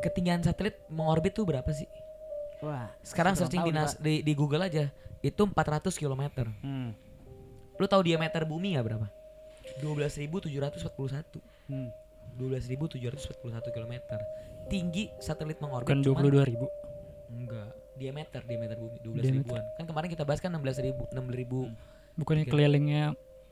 [0.00, 1.88] ketinggian satelit mengorbit tuh berapa sih?
[2.60, 4.88] Wah, Sekarang searching di, nas- di, di Google aja,
[5.20, 6.48] itu 400 km.
[6.60, 6.92] Hmm.
[7.76, 9.06] Lu tahu diameter bumi nggak berapa?
[9.80, 11.40] 12.741.
[11.68, 11.88] Hmm.
[12.34, 12.96] 12.741
[13.70, 13.94] km.
[14.66, 16.66] Tinggi satelit mengorbit Bukan 22 ribu.
[17.28, 17.70] enggak.
[17.94, 19.34] Diameter diameter bumi 12 Diameter.
[19.38, 19.64] ribuan.
[19.76, 21.60] Kan kemarin kita bahas kan 16 ribu 6 ribu.
[22.14, 22.50] Bukannya Oke.
[22.50, 23.04] kelilingnya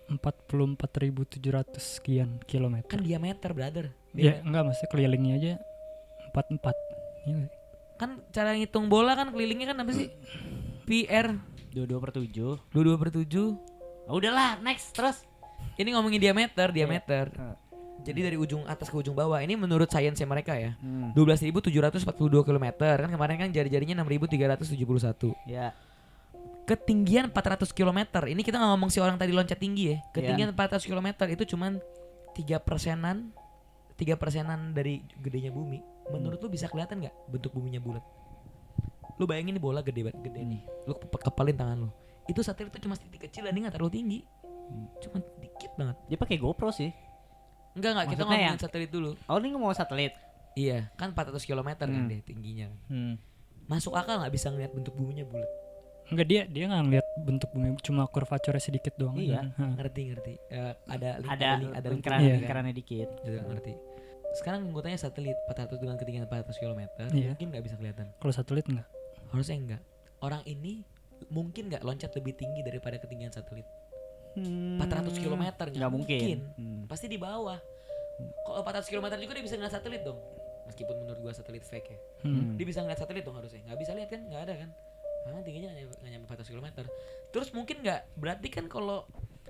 [0.09, 2.89] 44.700 sekian kilometer.
[2.89, 3.87] Kan diameter brother.
[4.13, 4.43] Ya Diameter.
[4.45, 5.53] enggak maksudnya kelilingnya aja
[6.31, 6.75] 44.
[7.23, 7.47] Iya?
[7.95, 10.09] Kan cara ngitung bola kan kelilingnya kan apa sih?
[10.85, 11.39] PR
[11.71, 12.61] Dua-dua per tujuh.
[12.71, 13.57] 22 per 7
[14.03, 15.23] Ah, udahlah, next terus.
[15.79, 17.31] Ini ngomongin diameter, diameter.
[17.31, 17.57] Heeh.
[18.03, 19.39] Jadi dari ujung atas ke ujung bawah.
[19.39, 20.75] Ini menurut sainsnya mereka ya.
[20.79, 21.15] Hmm.
[21.15, 22.03] 12.742
[22.43, 22.67] km.
[22.75, 25.35] Kan kemarin kan jari-jarinya 6.371.
[25.47, 25.71] Ya.
[26.63, 27.99] Ketinggian 400 km.
[28.27, 29.97] Ini kita ngomong si orang tadi loncat tinggi ya.
[30.11, 31.79] Ketinggian 400 km itu cuman
[32.33, 33.31] 3 persenan
[33.95, 35.79] 3 persenan dari gedenya bumi.
[36.11, 38.03] Menurut lu bisa kelihatan nggak bentuk buminya bulat?
[39.21, 40.63] Lu bayangin nih bola gede banget, gede nih.
[40.89, 41.91] Lu ke- kepalin tangan lu.
[42.27, 44.19] Itu satelit itu cuma titik kecil dan dia nggak terlalu tinggi.
[44.99, 45.97] Cuma dikit banget.
[46.09, 46.91] Dia pakai GoPro sih.
[47.73, 49.11] Enggak enggak kita ngomongin yang- satelit dulu.
[49.25, 50.13] Oh, ini ngomong satelit.
[50.53, 52.09] Iya, kan 400 km kan Hmm.
[52.09, 52.69] deh tingginya.
[52.87, 53.17] Hmm.
[53.65, 55.49] Masuk akal nggak bisa ngeliat bentuk buminya bulat?
[56.07, 59.17] Enggak dia dia nggak ngeliat bentuk bumi cuma curvature sedikit doang.
[59.17, 59.49] Iya.
[59.51, 59.73] Hah.
[59.75, 60.35] Ngerti ngerti.
[60.47, 62.35] Eh, ada link, Ada link, ada link lingkaran Iya.
[62.37, 63.09] lingkarannya dikit.
[63.19, 63.73] Gitu, ngerti.
[64.33, 67.33] Sekarang gue tanya satelit 400 dengan ketinggian 400 km Iya.
[67.33, 68.07] mungkin nggak bisa kelihatan.
[68.13, 68.89] Kalau satelit enggak.
[69.31, 69.83] Harusnya enggak.
[70.21, 70.85] Orang ini
[71.29, 73.65] mungkin nggak loncat lebih tinggi daripada ketinggian satelit.
[74.35, 75.45] 400 km
[75.77, 76.37] Nggak mungkin.
[76.57, 76.83] Hmm.
[76.89, 77.59] Pasti di bawah.
[78.47, 80.19] Kalau 400 km juga dia bisa ngeliat satelit dong.
[80.69, 81.99] Meskipun menurut gua satelit fake ya.
[82.25, 82.57] Hmm.
[82.57, 83.61] Dia bisa ngeliat satelit dong harusnya.
[83.67, 84.21] Nggak bisa lihat kan?
[84.29, 84.71] Nggak ada kan?
[85.23, 86.67] Memang tingginya nggak nyampe- nggak nyampe 400 km.
[87.31, 89.05] Terus mungkin nggak berarti kan kalau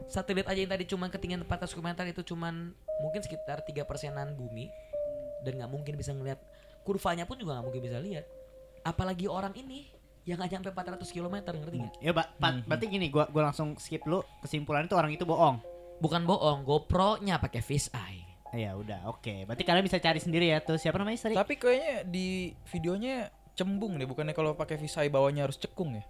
[0.08, 2.72] satelit aja yang tadi cuma ketinggian 400 km itu cuman
[3.04, 4.72] mungkin sekitar tiga persenan bumi
[5.44, 6.40] dan nggak mungkin bisa ngeliat
[6.82, 8.26] kurvanya pun juga nggak mungkin bisa lihat.
[8.82, 9.86] Apalagi orang ini
[10.22, 11.94] yang nggak nyampe 400 km ngerti nggak?
[11.98, 15.58] Ya, Pak, Pak, berarti gini, gua gua langsung skip dulu kesimpulan itu orang itu bohong.
[15.98, 18.22] Bukan bohong, GoPro-nya pakai fish eye.
[18.52, 19.46] Ya udah, oke.
[19.46, 21.34] Berarti kalian bisa cari sendiri ya tuh siapa namanya tadi?
[21.34, 23.14] Tapi kayaknya di videonya
[23.52, 26.04] cembung deh, bukannya kalau pakai visai bawahnya harus cekung ya?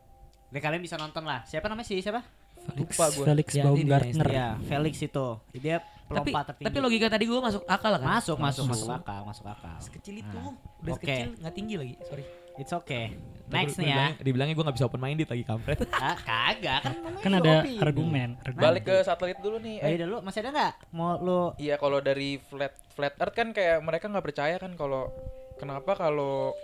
[0.51, 1.47] Nah, kalian bisa nonton lah.
[1.47, 1.97] Siapa namanya sih?
[1.99, 2.21] Siapa?
[2.63, 3.25] Felix, Lupa gua.
[3.33, 4.29] Felix Ya, Baumgartner.
[4.29, 5.27] Ya, Felix itu.
[5.57, 6.67] Dia Tapi pelompat tertinggi.
[6.69, 8.07] tapi logika tadi gue masuk akal kan?
[8.21, 9.77] masuk, masuk, masuk akal, masuk akal.
[9.81, 11.03] Sekecil itu, Nah, udah oke.
[11.03, 11.95] kecil nggak tinggi lagi.
[12.05, 12.25] Sorry.
[12.57, 13.17] It's okay.
[13.49, 14.07] Next nih ya.
[14.17, 15.79] Dibilangnya gue nggak bisa open minded lagi kampret.
[15.93, 17.79] Ah, kagak kan Kan ada opini.
[17.81, 18.29] argumen.
[18.41, 18.63] argumen.
[18.65, 19.77] Balik ke satelit dulu nih.
[19.81, 20.73] Eh, iya dulu masih ada nggak?
[20.93, 25.13] Mau lu Iya kalau dari flat flat earth kan kayak mereka nggak percaya kan kalau
[25.57, 26.57] kenapa kalau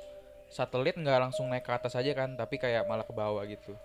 [0.49, 3.77] satelit nggak langsung naik ke atas aja kan tapi kayak malah ke bawah gitu.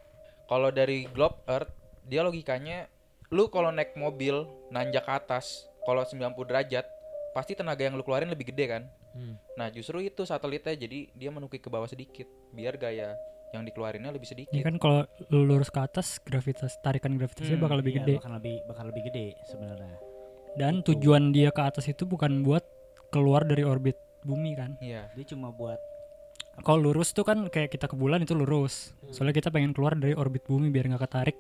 [0.48, 1.72] Kalau dari globe earth
[2.04, 2.88] dia logikanya
[3.32, 6.86] lu kalau naik mobil nanjak ke atas kalau 90 derajat
[7.32, 8.84] pasti tenaga yang lu keluarin lebih gede kan.
[9.14, 9.38] Hmm.
[9.54, 13.14] Nah justru itu satelitnya jadi dia menukik ke bawah sedikit biar gaya
[13.52, 14.50] yang dikeluarinnya lebih sedikit.
[14.50, 18.16] Ya kan kalau lu lurus ke atas gravitas tarikan gravitasinya Hmm, bakal lebih Iya, gede.
[18.18, 19.96] bakal lebih bakal lebih gede sebenarnya.
[20.54, 22.66] Dan tujuan dia ke atas itu bukan buat
[23.10, 24.74] keluar dari orbit bumi kan.
[24.82, 25.10] Iya.
[25.14, 25.78] Dia cuma buat
[26.56, 28.94] Kalau lurus tuh kan kayak kita ke bulan itu lurus.
[29.10, 31.38] Soalnya kita pengen keluar dari orbit bumi biar nggak ketarik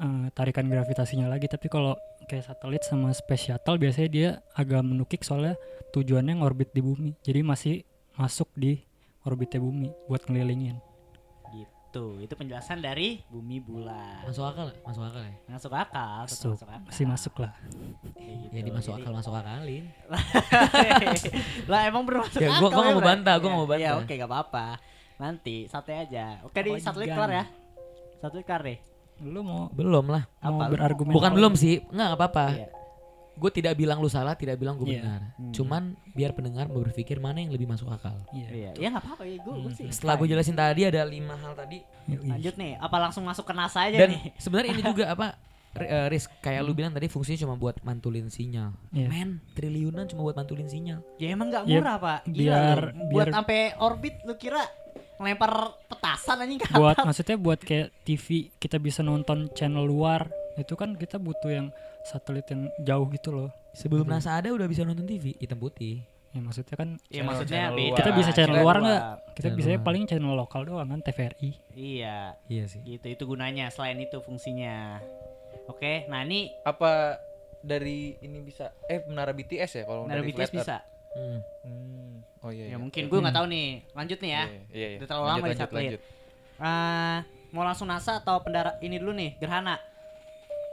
[0.00, 1.44] eh, tarikan gravitasinya lagi.
[1.44, 5.54] Tapi kalau kayak satelit sama space shuttle biasanya dia agak menukik soalnya
[5.90, 7.12] tujuannya ngorbit di bumi.
[7.20, 7.74] Jadi masih
[8.14, 8.80] masuk di
[9.22, 10.80] orbitnya bumi buat ngelilingin.
[11.50, 12.16] gitu.
[12.16, 14.22] Itu penjelasan dari bumi bulan.
[14.22, 14.78] Masuk akal, nggak?
[14.80, 15.34] masuk akal ya.
[15.48, 16.86] Masuk akal, tetap Masuk, masuk akal.
[16.86, 17.52] masih masuk lah.
[17.58, 18.20] Gitu.
[18.48, 19.84] Ya dimasuk Jadi- akal, masuk akalin.
[21.66, 22.60] lah emang bener masuk Ya, akal.
[22.60, 23.98] gua- gua nggak mau bantah, gua nggak mau Ya, Ya bantah.
[24.00, 24.66] oke gak apa-apa.
[25.18, 26.24] Nanti santai aja.
[26.42, 27.44] Oke di satelit kelar ya.
[28.18, 28.78] Satelit kelar deh.
[29.22, 30.24] Lu mau Belum lah.
[30.36, 30.48] Apa?
[30.50, 31.36] mau Lu berargumen Bukan apa?
[31.36, 32.46] belum sih, nggak nggak apa-apa.
[32.52, 32.68] Iya.
[33.32, 35.00] gue tidak bilang lu salah, tidak bilang gue Iya.
[35.00, 35.20] benar.
[35.32, 35.48] Hmm.
[35.50, 38.12] Cuman biar pendengar berpikir mana yang lebih masuk akal.
[38.30, 38.48] Iya.
[38.50, 39.72] Iya, ya nggak apa-apa ya gue Hmm.
[39.72, 39.88] sih.
[39.88, 43.80] Setelah gue jelasin tadi ada lima hal tadi lanjut nih, apa langsung masuk ke NASA
[43.82, 44.36] aja dan nih?
[44.36, 45.26] sebenarnya ini juga apa
[45.72, 48.76] eh, risk kayak lu bilang tadi fungsinya cuma buat mantulin sinyal.
[48.90, 49.08] Iya.
[49.08, 51.00] Men, triliunan cuma buat mantulin sinyal.
[51.16, 52.18] Ya emang nggak Ya, murah pak.
[52.26, 53.02] Gila biar- lu.
[53.08, 54.60] buat biar- sampai orbit lu kira
[55.20, 55.52] ngelempar
[55.84, 60.92] petasan anjing ke buat maksudnya buat kayak TV kita bisa nonton channel luar itu kan
[60.92, 61.66] kita butuh yang
[62.02, 66.02] satelit yang jauh gitu loh Sebelum NASA ada udah bisa nonton TV hitam putih.
[66.30, 67.96] ya maksudnya kan Ya maksudnya luar.
[67.96, 69.82] kita bisa channel Channel luar nggak kita Channel bisa luar.
[69.82, 72.80] paling channel lokal doang kan TVRI Iya, Iya sih.
[72.82, 73.68] gitu itu gunanya.
[73.68, 74.98] Selain itu fungsinya.
[75.66, 77.18] Oke, nah ini Apa
[77.60, 80.82] dari ini bisa eh menara BTS ya kalau dari BTS flat earth?
[81.10, 81.38] Hmm.
[81.62, 82.14] Hmm.
[82.40, 82.64] Oh iya.
[82.64, 82.76] Ya iya.
[82.76, 83.68] mungkin gue nggak tahu nih.
[83.92, 84.42] Lanjut nih ya.
[84.42, 84.98] Iya, iya, iya.
[84.98, 85.82] Udah terlalu Lanjut, lama di lanjut, satelit.
[85.84, 86.00] lanjut.
[86.60, 87.18] Eh,
[87.50, 89.76] mau langsung NASA atau pendara ini dulu nih, gerhana.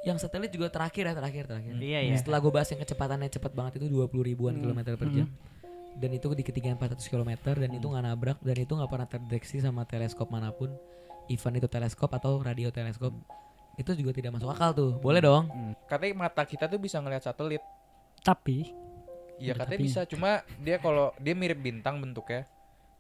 [0.06, 1.73] Yang satelit juga terakhir ya terakhir terakhir.
[1.76, 2.15] Iya ya.
[2.15, 4.63] Setelah gue bahas yang kecepatannya cepat banget itu 20 ribuan Hmm.
[4.63, 5.28] kilometer per jam.
[5.97, 9.58] Dan itu di ketinggian 400 km dan itu nggak nabrak dan itu nggak pernah terdeteksi
[9.58, 10.69] sama teleskop mana pun.
[11.28, 13.12] Even itu teleskop atau radio teleskop.
[13.76, 14.91] Itu juga tidak masuk akal tuh.
[15.02, 15.50] Boleh dong.
[15.86, 17.60] Katanya mata kita tuh bisa ngelihat satelit.
[18.17, 18.73] tapi
[19.38, 22.50] Iya katanya bisa, cuma dia kalau dia mirip bintang bentuknya,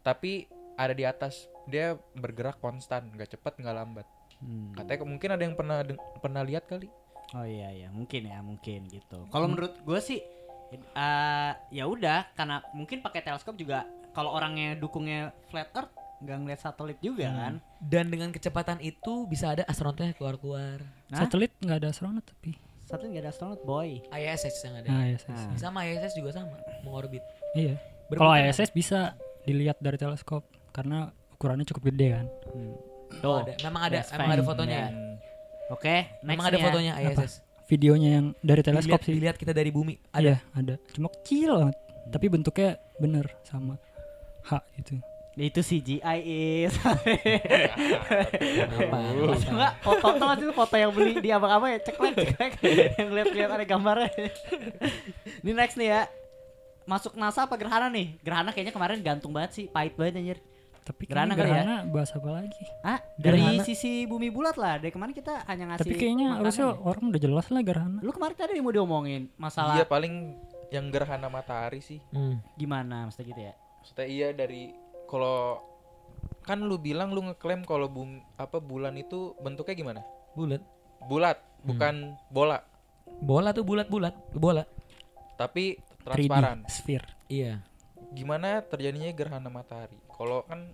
[0.05, 0.45] tapi
[0.77, 1.49] ada di atas.
[1.67, 4.07] Dia bergerak konstan, nggak cepat nggak lambat.
[4.39, 4.71] Hmm.
[4.77, 6.87] Katanya mungkin ada yang pernah deng- pernah lihat kali.
[7.35, 9.27] Oh iya iya, mungkin ya, mungkin gitu.
[9.27, 10.23] Kalau menurut gue sih
[10.73, 16.61] eh ya udah karena mungkin pakai teleskop juga kalau orangnya dukungnya flat earth nggak ngeliat
[16.61, 17.53] satelit juga kan.
[17.83, 20.81] Dan dengan kecepatan itu bisa ada astronotnya keluar-keluar.
[21.11, 22.55] Satelit nggak ada astronot tapi
[22.87, 23.99] Satelit nggak ada astronot boy.
[24.07, 24.87] ISS yang ada.
[24.87, 25.59] nah ya Nah.
[25.59, 27.19] Sama ISS juga sama, mengorbit.
[27.53, 27.75] iya
[28.09, 28.47] kalau kan?
[28.47, 28.99] ISS bisa
[29.43, 33.35] dilihat dari teleskop karena ukurannya cukup gede kan Tuh.
[33.37, 33.53] ada.
[33.61, 34.79] Memang ada, memang ada fotonya.
[34.87, 35.15] Hmm.
[35.67, 36.63] Oke, next Memang ada ya.
[36.63, 37.33] fotonya ISS.
[37.67, 39.99] videonya yang dari teleskop Dilihat, sih dilihat kita dari bumi.
[40.11, 41.75] ada ada cuma kecil banget
[42.07, 43.75] tapi bentuknya bener sama
[44.47, 44.95] H gitu
[45.37, 46.19] Itu CGI
[46.65, 46.73] is.
[48.73, 48.97] Apa?
[49.37, 52.53] Enggak foto tuh itu foto yang beli di abang-abang ya ceklek ceklek
[52.99, 54.09] yang lihat-lihat ada gambarnya.
[55.39, 56.01] Ini next nih ya.
[56.83, 58.15] Masuk NASA apa gerhana nih?
[58.17, 60.39] Gerhana kayaknya kemarin gantung banget sih, pahit banget anjir.
[60.79, 61.43] tapi Gerhana kan ya?
[61.43, 63.59] gerhana bahas apa lagi Ah, dari Gerhana.
[63.61, 64.79] sisi bumi bulat lah.
[64.79, 66.79] Dari kemarin kita hanya ngasih tapi kayaknya harusnya ya.
[66.79, 70.31] orang udah jelas lah gerhana Lu kemarin tadi mau diomongin masalah Iya paling
[70.69, 71.99] yang gerhana matahari sih.
[72.09, 72.39] Hmm.
[72.55, 73.53] gimana maksudnya gitu ya?
[73.77, 74.71] Maksudnya iya dari
[75.07, 75.63] kalau
[76.41, 80.01] kan lu bilang lu ngeklaim kalau bum apa bulan itu bentuknya gimana?
[80.31, 80.61] Bulat.
[81.01, 81.67] Bulat, Hmm.
[81.67, 81.95] bukan
[82.29, 82.59] bola,
[83.17, 84.63] Bola tuh bulat-bulat, bola.
[85.35, 86.57] tapi 3D transparan.
[86.67, 87.61] sphere Iya.
[88.09, 89.97] Gimana terjadinya gerhana matahari?
[90.07, 90.71] Kalau kan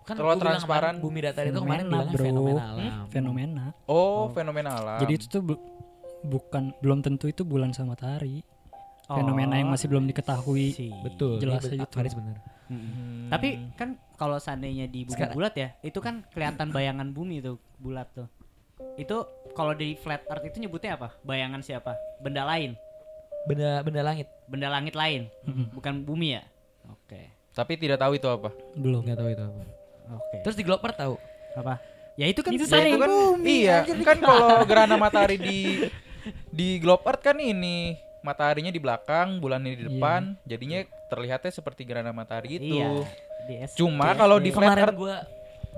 [0.00, 2.18] Kan Kalau transparan, kemarin, bumi datar itu kemarin bro.
[2.18, 2.82] fenomena alam.
[2.82, 4.98] Hmm, fenomena oh, fenomena alam.
[4.98, 5.62] jadi itu tuh bu-
[6.22, 8.42] bukan belum tentu itu bulan sama matahari
[9.06, 10.90] fenomena yang masih belum diketahui sih.
[11.00, 11.38] Betul.
[11.38, 11.84] Jelas aja.
[11.86, 12.40] Faris bener.
[12.70, 13.26] Hmm.
[13.28, 17.58] Tapi kan kalau seandainya di bumi Sekarang- bulat ya, itu kan kelihatan bayangan bumi tuh
[17.76, 18.30] bulat tuh.
[18.94, 21.12] Itu kalau di flat earth itu nyebutnya apa?
[21.20, 21.92] Bayangan siapa?
[22.18, 22.78] Benda lain,
[23.42, 24.30] Benda benda langit.
[24.46, 25.66] benda langit lain, Mm-mm.
[25.72, 26.42] bukan bumi ya?
[26.88, 27.34] Oke.
[27.50, 28.54] tapi tidak tahu itu apa.
[28.72, 29.62] belum Enggak tahu itu apa.
[30.12, 30.36] Oke.
[30.40, 31.14] Terus di Gloper tahu.
[31.52, 31.74] apa?
[32.14, 33.44] Ya itu kan Itu Ya, itu kan bumi.
[33.58, 35.58] iya, kan kalau gerhana matahari di
[36.48, 39.88] di globe earth kan ini mataharinya di belakang, bulannya di Iya.
[39.88, 40.80] depan, jadinya
[41.10, 42.78] terlihatnya seperti gerhana matahari itu.
[42.78, 43.02] Iya.
[43.42, 45.26] Di S- Cuma kalau di flat earth gua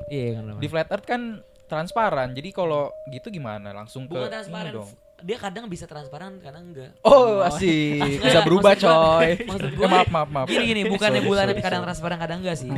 [0.07, 1.23] Iya kan di flat earth kan
[1.65, 2.29] transparan.
[2.31, 3.73] Jadi kalau gitu gimana?
[3.73, 4.73] Langsung ke Bukan transparan.
[4.75, 4.91] dong.
[5.19, 6.99] Dia kadang bisa transparan, kadang enggak.
[7.01, 8.19] Oh, asik.
[8.19, 9.31] Bisa berubah, maksud gua- coy.
[9.49, 10.47] maksud Eh, gua- maaf, maaf, maaf.
[10.47, 11.89] Gini gini, bukannya Sorry, bulan sorry, tapi kadang sorry.
[11.89, 12.69] transparan kadang enggak sih.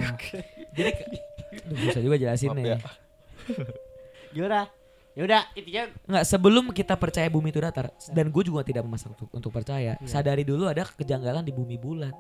[0.71, 0.91] Jadi
[1.65, 2.65] Duh, bisa juga jelasin Maaf nih.
[2.67, 2.77] ya.
[4.31, 4.61] Gimana?
[5.15, 9.07] Ya udah intinya Enggak, sebelum kita percaya bumi itu datar dan gue juga tidak memaksa
[9.09, 9.95] untuk, untuk percaya.
[10.05, 12.11] Sadari dulu ada kejanggalan di bumi bulan.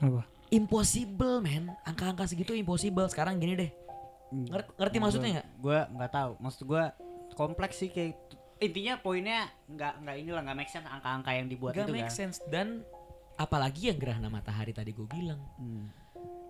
[0.00, 1.70] Apa Impossible, man.
[1.86, 3.06] Angka-angka segitu impossible.
[3.06, 3.70] Sekarang gini deh.
[4.30, 5.46] Ngerti, ngerti maksudnya nggak?
[5.56, 6.30] gue nggak tahu.
[6.38, 6.84] Maksud gue
[7.32, 8.18] kompleks sih kayak
[8.58, 12.12] intinya poinnya nggak nggak inilah nggak make sense angka-angka yang dibuat Gak itu make kan.
[12.12, 12.82] sense dan
[13.34, 15.88] apalagi yang gerhana matahari tadi gue bilang Hmm.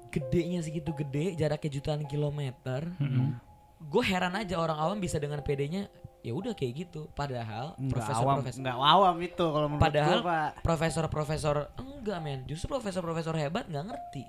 [0.09, 3.39] gedenya segitu gede jaraknya jutaan kilometer Mm-mm.
[3.79, 5.87] gue heran aja orang awam bisa dengan pedenya
[6.21, 10.19] ya udah kayak gitu padahal Nggak profesor awam, profesor nggak awam itu kalau menurut Padahal
[10.19, 10.51] gua, Pak.
[10.61, 14.25] profesor profesor enggak men justru profesor profesor hebat nggak ngerti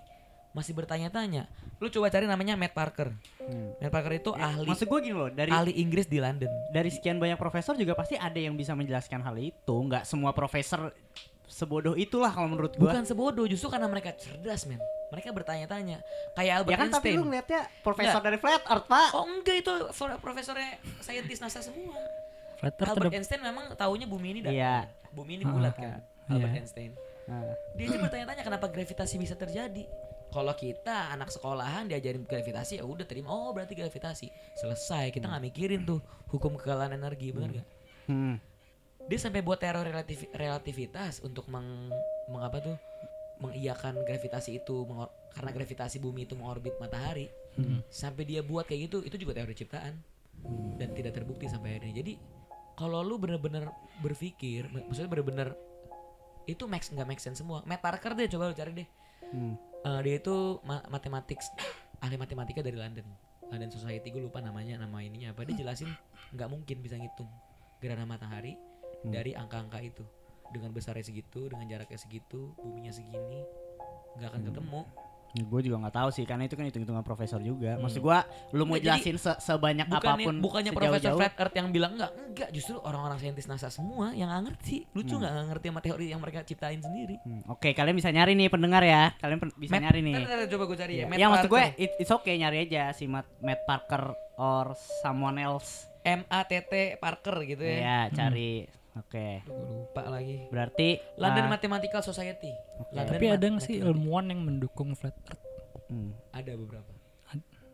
[0.51, 3.73] masih bertanya-tanya lu coba cari namanya Matt Parker Hmm.
[3.77, 7.17] Matt Parker itu ahli Maksud gue gini loh, dari ahli Inggris di London dari sekian
[7.17, 9.75] banyak profesor juga pasti ada yang bisa menjelaskan hal itu.
[9.81, 10.93] Nggak semua profesor
[11.43, 12.79] sebodoh itulah kalau menurut gue.
[12.81, 14.79] bukan sebodoh justru karena mereka cerdas men
[15.11, 15.99] mereka bertanya-tanya
[16.33, 19.09] kayak Albert Ya kan tapi Einstein lu ngeliatnya profesor dari flat earth pak.
[19.11, 19.73] Oh enggak itu
[20.17, 20.71] profesornya
[21.03, 21.99] saintis NASA semua.
[22.57, 24.55] Flat Earth Albert Einstein memang taunya bumi ini datar.
[24.55, 24.77] Iya.
[25.11, 25.99] Bumi ini bulat kan.
[26.31, 26.59] Albert Iya.
[26.63, 26.91] Einstein.
[27.27, 27.43] Nah,
[27.75, 29.83] Dia aja bertanya-tanya kenapa gravitasi bisa terjadi.
[30.31, 34.31] Kalau kita anak sekolahan diajarin gravitasi ya udah terima oh berarti gravitasi.
[34.55, 35.99] Selesai, kita nggak mikirin tuh
[36.31, 37.67] hukum kekalahan energi, benar nggak?
[38.07, 38.35] hmm.
[39.11, 41.91] Dia sampai buat teori relatif- relativitas untuk meng,
[42.31, 42.77] mengapa tuh
[43.41, 44.85] mengiyakan gravitasi itu
[45.33, 47.27] karena gravitasi bumi itu mengorbit matahari.
[47.89, 49.93] Sampai dia buat kayak gitu, itu juga teori ciptaan
[50.77, 51.95] dan tidak terbukti sampai hari ini.
[51.97, 52.13] Jadi
[52.73, 53.67] kalau lu bener-bener
[53.99, 55.49] berpikir, mak- maksudnya bener-bener
[56.49, 57.61] itu max nggak make sense semua.
[57.67, 58.87] Matt Parker deh coba lu cari deh.
[59.29, 59.53] Hmm.
[59.81, 61.41] Eh, dia itu ma- matematik
[61.99, 63.05] ahli matematika dari London.
[63.51, 65.45] London Society gue lupa namanya nama ininya apa.
[65.45, 65.91] Dia jelasin
[66.31, 67.27] nggak mungkin bisa ngitung
[67.83, 68.55] gerhana matahari
[69.03, 70.05] dari angka-angka itu
[70.51, 73.41] dengan besarnya segitu, dengan jaraknya segitu, buminya segini
[74.13, 74.81] nggak akan ketemu.
[75.31, 77.79] gue juga nggak tahu sih karena itu kan hitung-hitungan profesor juga.
[77.79, 78.17] Maksud gue
[78.51, 81.15] lu mau jelasin se- sebanyak Bukannya, apa pun bukannya Profesor.
[81.15, 84.91] Flat Earth yang bilang enggak, enggak justru orang-orang saintis NASA semua yang nggak ngerti.
[84.91, 87.15] Lucu nggak nggak ngerti sama teori yang mereka ciptain sendiri.
[87.23, 89.15] Hmm, Oke, kalian bisa nyari nih pendengar ya.
[89.23, 90.15] Kalian pen- bisa Matt- nyari nih.
[90.19, 90.99] ntar- ntar coba gue cari ya.
[90.99, 94.03] Ya, Matt ya maksud gue it- it's okay nyari aja si Matt, Matt Parker
[94.35, 95.87] or someone else.
[96.03, 97.79] M A T T Parker gitu ya.
[97.79, 98.67] Ya, cari.
[98.99, 99.39] Oke.
[99.47, 100.51] Gue lupa lagi.
[100.51, 102.51] Berarti London ah, Mathematical Society.
[102.91, 105.39] London Tapi ada nggak sih ilmuwan yang mendukung flat earth?
[105.87, 106.91] hmm, Ada beberapa.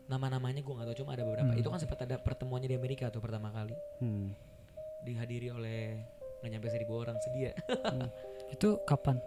[0.08, 1.52] Nama-namanya gue gak tahu cuma ada beberapa.
[1.58, 4.32] Itu kan sempat ada pertemuannya di Amerika tuh pertama kali hmm.
[5.04, 6.00] dihadiri oleh
[6.40, 7.52] nggak nyampe seribu orang sedia.
[8.54, 9.18] Itu kapan?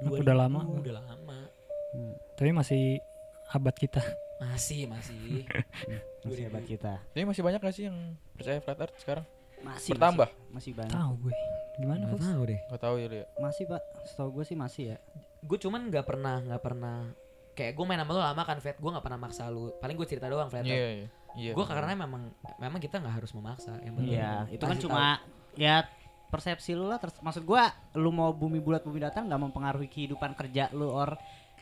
[0.00, 0.60] Apa 2000, udah lama?
[0.64, 1.38] Udah lama.
[1.92, 2.14] hmm.
[2.38, 3.02] Tapi masih
[3.52, 4.00] abad kita.
[4.40, 5.44] Masih masih.
[6.24, 7.04] Masih hebat kita.
[7.12, 9.28] Jadi masih banyak gak sih yang percaya flat earth sekarang?
[9.64, 10.28] Masih Bertambah?
[10.28, 10.94] Masih, masih banyak.
[10.94, 11.32] Tahu gue.
[11.74, 12.22] Gimana, Fus?
[12.22, 12.60] tahu deh.
[12.70, 13.26] Gak tahu ya ya.
[13.42, 13.82] Masih, Pak.
[14.06, 14.96] Setahu gue sih masih ya.
[15.42, 16.96] Gue cuman nggak pernah nggak pernah
[17.54, 20.08] kayak gue main sama lu lama kan Fred gue nggak pernah maksa lu paling gue
[20.10, 21.08] cerita doang Fred Iya, iya.
[21.38, 21.52] Iya.
[21.54, 25.22] gue karena memang memang kita nggak harus memaksa yang penting Iya, itu kan cuma
[25.54, 25.86] ya
[26.34, 26.98] persepsi lu lah.
[26.98, 31.14] Terus, maksud gua lu mau bumi bulat bumi datar nggak mempengaruhi kehidupan kerja lu or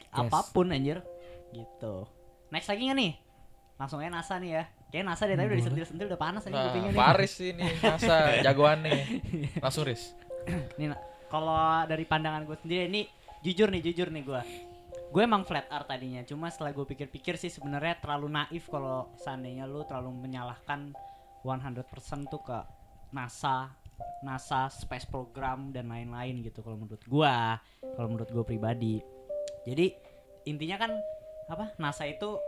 [0.09, 1.05] apa pun anjir.
[1.53, 2.09] Gitu.
[2.49, 3.13] Next lagi nggak nih?
[3.77, 4.65] Langsung aja NASA nih ya.
[4.93, 7.01] Kayak NASA dari tadi udah disentil-sentil udah panas nih Nah, kupingnya nih.
[7.01, 9.01] Paris ini NASA jagoan nih.
[9.65, 10.13] Langsung Riz.
[10.77, 11.01] Nih, nah,
[11.33, 11.57] kalau
[11.89, 13.09] dari pandangan gue sendiri ini
[13.41, 14.45] jujur nih, jujur nih gua.
[15.09, 19.65] Gue emang flat earth tadinya, cuma setelah gue pikir-pikir sih sebenarnya terlalu naif kalau seandainya
[19.65, 20.93] lu terlalu menyalahkan
[21.45, 22.59] 100% tuh ke
[23.13, 23.73] NASA,
[24.25, 29.01] NASA Space Program dan lain-lain gitu kalau menurut gua, kalau menurut gue pribadi.
[29.65, 29.93] Jadi
[30.49, 30.93] intinya kan
[31.49, 31.77] apa?
[31.77, 32.41] NASA itu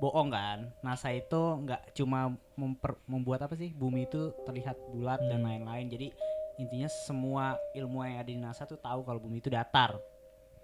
[0.00, 0.72] bohong kan?
[0.80, 5.86] NASA itu nggak cuma memper- membuat apa sih bumi itu terlihat bulat dan lain-lain.
[5.92, 6.08] Jadi
[6.56, 9.96] intinya semua ilmu yang ada di NASA tuh tahu kalau bumi itu datar.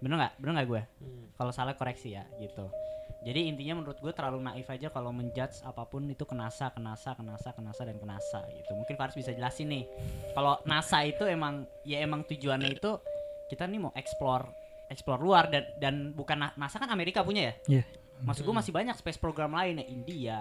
[0.01, 0.35] Bener nggak?
[0.41, 0.83] Bener nggak gue?
[1.05, 1.25] Hmm.
[1.37, 2.69] Kalau salah koreksi ya gitu.
[3.27, 6.79] Jadi intinya menurut gue terlalu naif aja kalau menjudge apa pun itu ke NASA, ke
[6.79, 8.73] NASA, ke NASA, ke NASA dan ke NASA gitu.
[8.77, 9.85] Mungkin Faris bisa jelasin nih.
[10.37, 12.91] Kalau NASA itu emang ya emang tujuannya itu
[13.51, 14.47] kita nih mau explore
[14.87, 17.55] explore luar dan dan bukan Na- NASA kan Amerika punya ya?
[17.67, 17.85] Iya.
[18.25, 20.39] Maksud gue masih banyak space program lain ya India,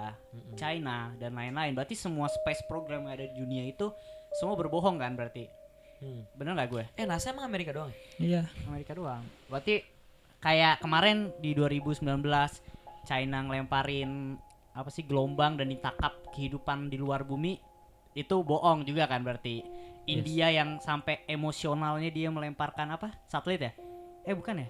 [0.55, 1.75] China dan lain-lain.
[1.75, 3.91] Berarti semua space program yang ada di dunia itu
[4.39, 5.47] semua berbohong kan berarti?
[5.99, 6.23] Hmm.
[6.35, 6.83] Bener nggak gue?
[6.95, 7.99] eh NASA emang Amerika doang ya?
[8.19, 8.41] Iya.
[8.67, 9.23] Amerika doang.
[9.51, 9.83] Berarti
[10.39, 12.03] kayak kemarin di 2019
[13.07, 14.39] China ngelemparin
[14.75, 17.55] apa sih gelombang dan ditangkap kehidupan di luar bumi
[18.15, 19.63] itu bohong juga kan berarti.
[20.05, 23.09] India yang sampai emosionalnya dia melemparkan apa?
[23.25, 23.73] Satelit ya?
[24.21, 24.67] Eh bukan ya?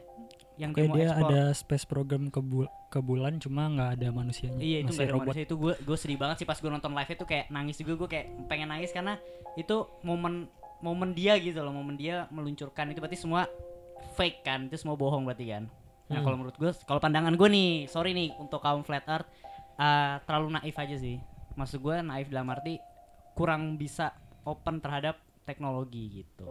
[0.56, 1.28] Yang Kayak dia explore.
[1.28, 4.56] ada space program ke, bul- ke bulan cuma nggak ada manusianya.
[4.58, 5.26] Iya itu Masih gak ada robot.
[5.26, 7.94] manusia itu gue gue sedih banget sih pas gue nonton live itu kayak nangis juga
[7.96, 9.20] gue kayak pengen nangis karena
[9.54, 13.48] itu momen momen dia gitu loh momen dia meluncurkan itu berarti semua
[14.14, 15.64] fake kan itu semua bohong berarti kan
[16.06, 16.24] nah Hmm.
[16.24, 19.26] kalau menurut gue kalau pandangan gue nih sorry nih untuk kaum flat earth
[19.76, 21.18] eh, terlalu naif aja sih
[21.54, 22.78] maksud gue naif dalam arti
[23.34, 24.14] kurang bisa
[24.44, 26.46] open terhadap teknologi gitu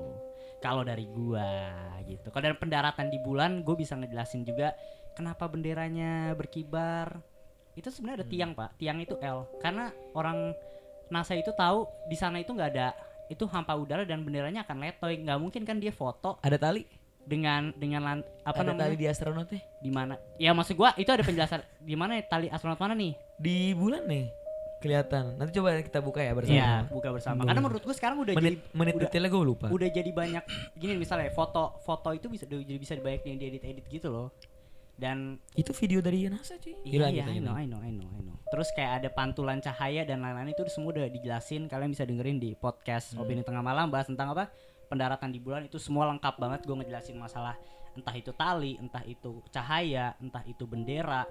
[0.65, 1.77] kalau dari gua
[2.09, 2.33] gitu.
[2.33, 4.73] Kalau dari pendaratan di bulan gue bisa ngejelasin juga
[5.13, 7.21] kenapa benderanya berkibar.
[7.77, 8.81] Itu sebenarnya ada tiang pak.
[8.81, 9.45] Tiang itu L.
[9.61, 10.57] Karena orang
[11.13, 12.97] NASA itu tahu di sana itu nggak ada
[13.29, 15.21] itu hampa udara dan benderanya akan letoy.
[15.21, 16.89] Nggak mungkin kan dia foto ada tali?
[17.25, 18.89] dengan dengan lan- apa ada namanya?
[18.89, 19.61] tali di astronotnya?
[19.85, 20.17] Di mana?
[20.41, 21.61] Ya maksud gua itu ada penjelasan.
[21.85, 23.13] Di mana tali astronot mana nih?
[23.37, 24.44] Di bulan nih
[24.85, 28.35] kelihatan nanti coba kita buka ya bersama Iya buka bersama karena menurut gua sekarang udah
[28.35, 30.45] menit jadi menit udah- detailnya gue lupa udah jadi banyak
[30.77, 34.29] gini misalnya foto foto itu bisa udah jadi bisa banyak yang diedit edit gitu loh
[34.95, 38.23] dan itu video dari NASA cuy Iya, iya, I know, I know, I know, I
[38.23, 38.37] know.
[38.47, 41.67] Terus kayak ada pantulan cahaya dan lain-lain itu semua udah dijelasin.
[41.67, 43.27] Kalian bisa dengerin di podcast Hmm.
[43.27, 44.55] Opini Tengah Malam bahas tentang apa?
[44.87, 46.61] Pendaratan di bulan itu semua lengkap banget.
[46.63, 47.59] Gue ngejelasin masalah
[47.99, 51.27] entah itu tali, entah itu cahaya, entah itu bendera,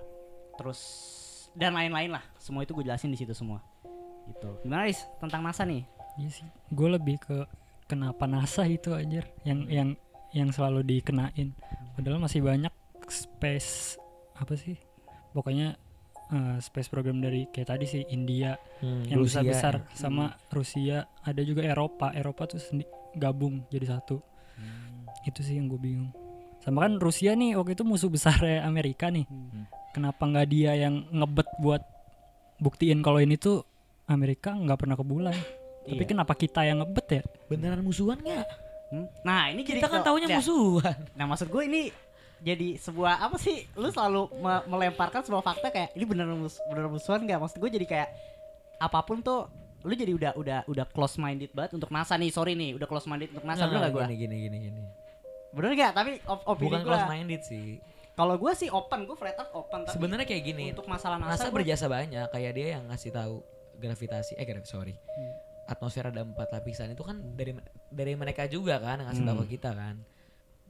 [0.54, 0.84] terus
[1.54, 2.24] dan lain-lain lah.
[2.36, 3.62] Semua itu gue jelasin di situ semua.
[4.26, 4.50] Gitu.
[4.62, 5.84] Gimana Riz tentang NASA nih?
[6.16, 6.48] Iya sih.
[6.70, 7.46] Gue lebih ke
[7.86, 9.90] kenapa NASA itu anjir yang yang
[10.32, 11.54] yang selalu dikenain.
[11.94, 12.74] Padahal masih banyak
[13.06, 13.98] space
[14.34, 14.78] apa sih?
[15.32, 15.76] Pokoknya
[16.30, 19.96] eh, space program dari kayak tadi sih India Hmm, yang Rusia besar besar ya.
[19.96, 22.12] sama Rusia, ada juga Eropa.
[22.12, 24.18] Eropa tuh sendi- gabung jadi satu.
[25.24, 26.12] Itu sih yang gue bingung.
[26.60, 29.24] Sama kan Rusia nih waktu itu musuh besar Amerika nih.
[29.26, 29.68] Hmm.
[29.94, 31.82] Kenapa nggak dia yang ngebet buat
[32.58, 33.62] buktiin kalau ini tuh
[34.06, 35.38] Amerika nggak pernah ke bulan.
[35.84, 36.10] Tapi Iya.
[36.10, 37.22] kenapa kita yang ngebet ya?
[37.46, 38.46] Beneran musuhan nggak?
[38.90, 39.08] Hmm?
[39.22, 40.38] Nah ini jadi Kita kan taunya ya.
[40.38, 40.98] musuhan.
[41.14, 41.82] Nah maksud gue ini
[42.40, 43.68] jadi sebuah apa sih?
[43.74, 47.38] Lu selalu me- melemparkan sebuah fakta kayak ini beneran mus beneran musuhan nggak?
[47.38, 48.10] Maksud gue jadi kayak
[48.78, 49.48] apa pun tuh
[49.84, 53.04] lu jadi udah udah udah close minded banget untuk NASA nih sorry nih udah close
[53.04, 54.82] minded untuk NASA bener gak gue gini, gini gini gini.
[55.52, 57.84] bener gak tapi op- opini Bukan gue close minded sih.
[58.14, 60.70] Kalau gue sih open gue flat earth open Sebenarnya kayak gini.
[60.70, 63.42] untuk masalah NASA, NASA gua- berjasa banyak kayak dia yang ngasih tahu
[63.76, 64.94] gravitasi eh gravi sorry
[65.66, 67.56] atmosfer ada empat lapisan itu kan dari
[67.88, 69.44] dari mereka juga kan yang ngasih tahu Hmm.
[69.44, 69.96] ke kita kan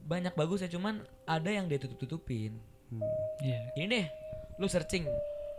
[0.00, 2.56] banyak bagus ya cuman ada yang dia tutup tutupin
[3.38, 3.60] Iya.
[3.74, 4.06] ini deh
[4.54, 5.04] lu searching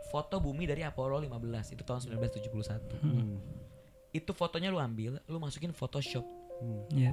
[0.08, 1.38] foto bumi dari Apollo 15
[1.70, 3.38] itu tahun 1971 Hmm.
[4.10, 6.24] itu fotonya lu ambil lu masukin Photoshop
[6.90, 7.12] Iya.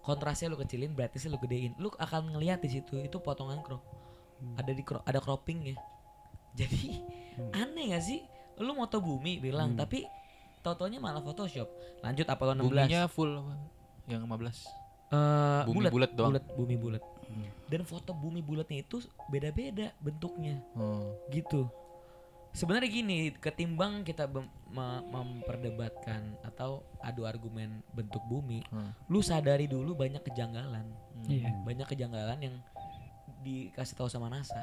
[0.00, 1.72] Kontrasnya lu kecilin brightnessnya lu gedein.
[1.76, 3.82] Lu akan ngelihat di situ itu potongan crop
[4.56, 5.76] ada di cro- ada cropping ya
[6.58, 6.96] jadi
[7.52, 8.20] aneh gak sih?
[8.60, 9.78] Lu moto bumi bilang.
[9.78, 10.04] Tapi
[10.60, 11.70] totonya malah Photoshop.
[12.04, 13.32] Lanjut Apollo 16 Buminya full?
[14.10, 14.80] Yang 15.
[15.10, 16.10] Eh, bumi bulat.
[16.12, 16.30] doang.
[16.34, 17.02] bulat, bumi bulat.
[17.70, 18.98] Dan foto bumi bulatnya itu
[19.30, 20.58] beda-beda bentuknya.
[20.74, 21.14] Oh.
[21.30, 21.70] gitu
[22.50, 24.26] sebenarnya gini ketimbang kita
[25.06, 28.90] memperdebatkan atau adu argumen bentuk bumi Hmm.
[29.06, 30.86] lu sadari dulu banyak kejanggalan
[31.26, 31.50] Iya.
[31.62, 32.56] banyak kejanggalan yang
[33.40, 34.60] dikasih tahu sama NASA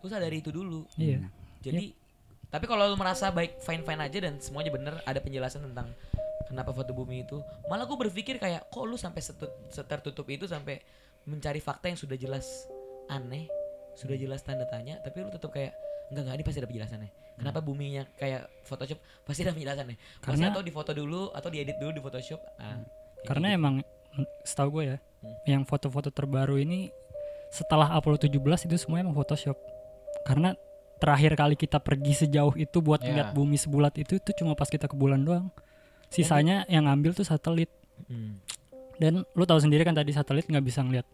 [0.00, 1.28] lu sadari itu dulu Iya.
[1.60, 1.92] jadi
[2.50, 5.92] tapi kalau lu merasa baik fine fine aja dan semuanya bener ada penjelasan tentang
[6.48, 9.22] kenapa foto bumi itu malah gue berpikir kayak kok lu sampai
[9.70, 10.82] setertutup itu sampai
[11.22, 12.66] mencari fakta yang sudah jelas
[13.06, 13.46] aneh
[13.94, 15.76] sudah jelas tanda tanya tapi lu tetap kayak
[16.10, 20.50] enggak enggak ini pasti ada penjelasannya kenapa buminya kayak Photoshop pasti ada penjelasannya pasti Karena-
[20.50, 23.58] atau di foto dulu atau diedit dulu di Photoshop ah, kayak Karena gitu.
[23.58, 23.74] emang
[24.42, 25.36] setahu gue ya, Hmm.
[25.46, 26.88] yang foto-foto terbaru ini
[27.48, 29.52] setelah Apollo 17 itu semua emang Photoshop.
[30.22, 30.56] Karena
[30.96, 33.12] terakhir kali kita pergi sejauh itu buat Ya.
[33.12, 35.52] lihat bumi sebulat itu itu cuma pas kita ke bulan doang.
[36.08, 37.68] Sisanya yang ngambil tuh satelit.
[38.04, 38.40] Hmm.
[38.96, 41.04] Dan lu tahu sendiri kan tadi satelit nggak bisa ngeliat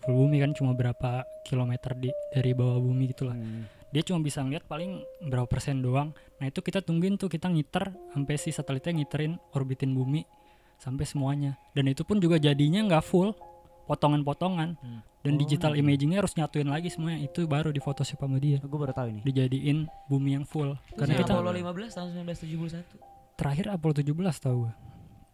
[0.00, 3.36] full bumi kan cuma berapa kilometer di dari bawah bumi gitu lah.
[3.36, 3.68] Hmm.
[3.90, 6.10] Dia cuma bisa ngeliat paling berapa persen doang.
[6.38, 10.22] Nah itu kita tungguin tuh kita ngiter sampai si satelitnya ngiterin orbitin bumi
[10.76, 11.58] sampai semuanya.
[11.72, 13.34] Dan itu pun juga jadinya nggak full,
[13.84, 14.78] potongan-potongan.
[14.78, 15.00] Hmm.
[15.20, 15.38] Dan Oh.
[15.38, 17.20] digital imagingnya harus nyatuin lagi semuanya.
[17.20, 18.56] Itu baru di Photoshop sama dia.
[18.56, 20.78] gue baru tahu ini Dijadiin bumi yang full.
[20.88, 22.96] Terus Karena kita Apollo 15 tahun 1971
[23.34, 24.72] terakhir Apollo 17 tahu gue.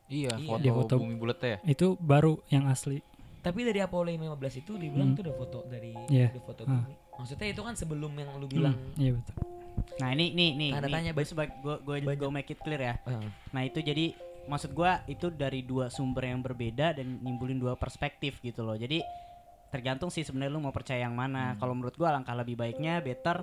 [0.07, 0.47] Iya, Iya.
[0.49, 1.59] foto, Dia foto- bumi bulat ya.
[1.63, 3.03] Itu baru yang asli.
[3.47, 5.15] Tapi dari Apollo 15 itu dibilang Hmm.
[5.15, 6.35] itu udah foto dari Iya.
[6.35, 6.83] udah foto Ah.
[6.83, 6.95] bumi.
[7.17, 9.35] Maksudnya itu kan sebelum yang lu bilang Hmm, Iya betul.
[9.97, 12.19] nah ini nih nih Tanda nih, tanya gue gue gue Banyak.
[12.19, 14.13] gue make it clear ya ah, Nah itu jadi
[14.47, 18.75] maksud gua itu dari dua sumber yang berbeda dan nimbulin dua perspektif gitu loh.
[18.75, 19.03] Jadi
[19.69, 21.55] tergantung sih sebenarnya lu mau percaya yang mana.
[21.57, 23.43] Kalau menurut gua langkah lebih baiknya better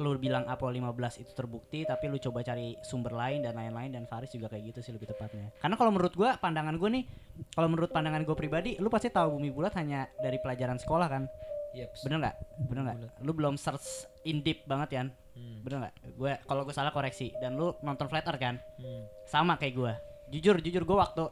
[0.00, 4.04] lu bilang Apollo 15 itu terbukti tapi lu coba cari sumber lain dan lain-lain dan
[4.08, 5.52] Faris juga kayak gitu sih lebih tepatnya.
[5.60, 7.04] Karena kalau menurut gua pandangan gua nih
[7.52, 11.24] kalau menurut pandangan gue pribadi lu pasti tahu bumi bulat hanya dari pelajaran sekolah kan.
[11.72, 12.04] Yeps.
[12.04, 12.36] Bener nggak?
[12.68, 12.98] Bener nggak?
[13.24, 15.06] Lu belum search in deep banget kan?
[15.32, 15.94] Hmm, Bener nggak?
[16.20, 18.60] Gue kalau gue salah koreksi dan lu nonton flat earth kan?
[18.80, 19.04] hmm.
[19.24, 19.92] sama kayak gue
[20.32, 21.24] jujur jujur gue waktu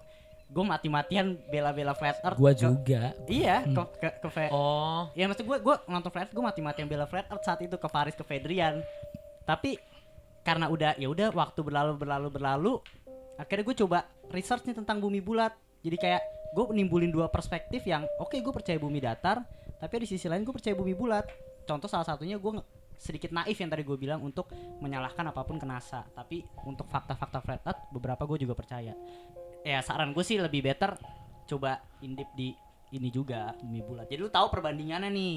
[0.50, 3.14] gue mati-matian bela-bela flat earth Gua ke- juga.
[3.24, 3.70] iya Hmm.
[3.72, 7.06] ke ke, ke Fe- Oh, ya maksud gue gue nonton flat earth gue mati-matian bela
[7.06, 8.82] flat earth saat itu ke Faris ke Fedrian.
[9.42, 9.78] Tapi
[10.40, 12.72] karena udah ya udah waktu berlalu berlalu berlalu
[13.36, 15.54] akhirnya gue coba research nih tentang bumi bulat.
[15.80, 19.46] Jadi kayak gue nimbulin dua perspektif yang oke gue percaya bumi datar
[19.78, 21.30] tapi di sisi lain gue percaya bumi bulat.
[21.62, 22.52] Contoh salah satunya gue
[22.96, 26.02] sedikit naif yang tadi gue bilang untuk menyalahkan apa pun ke NASA.
[26.10, 28.92] Tapi untuk fakta-fakta flat earth beberapa gue juga percaya
[29.64, 30.96] ya saran gue sih lebih better
[31.44, 32.54] coba indip di
[32.90, 34.06] ini juga bumi bulat.
[34.10, 35.36] Jadi lu tahu perbandingannya nih.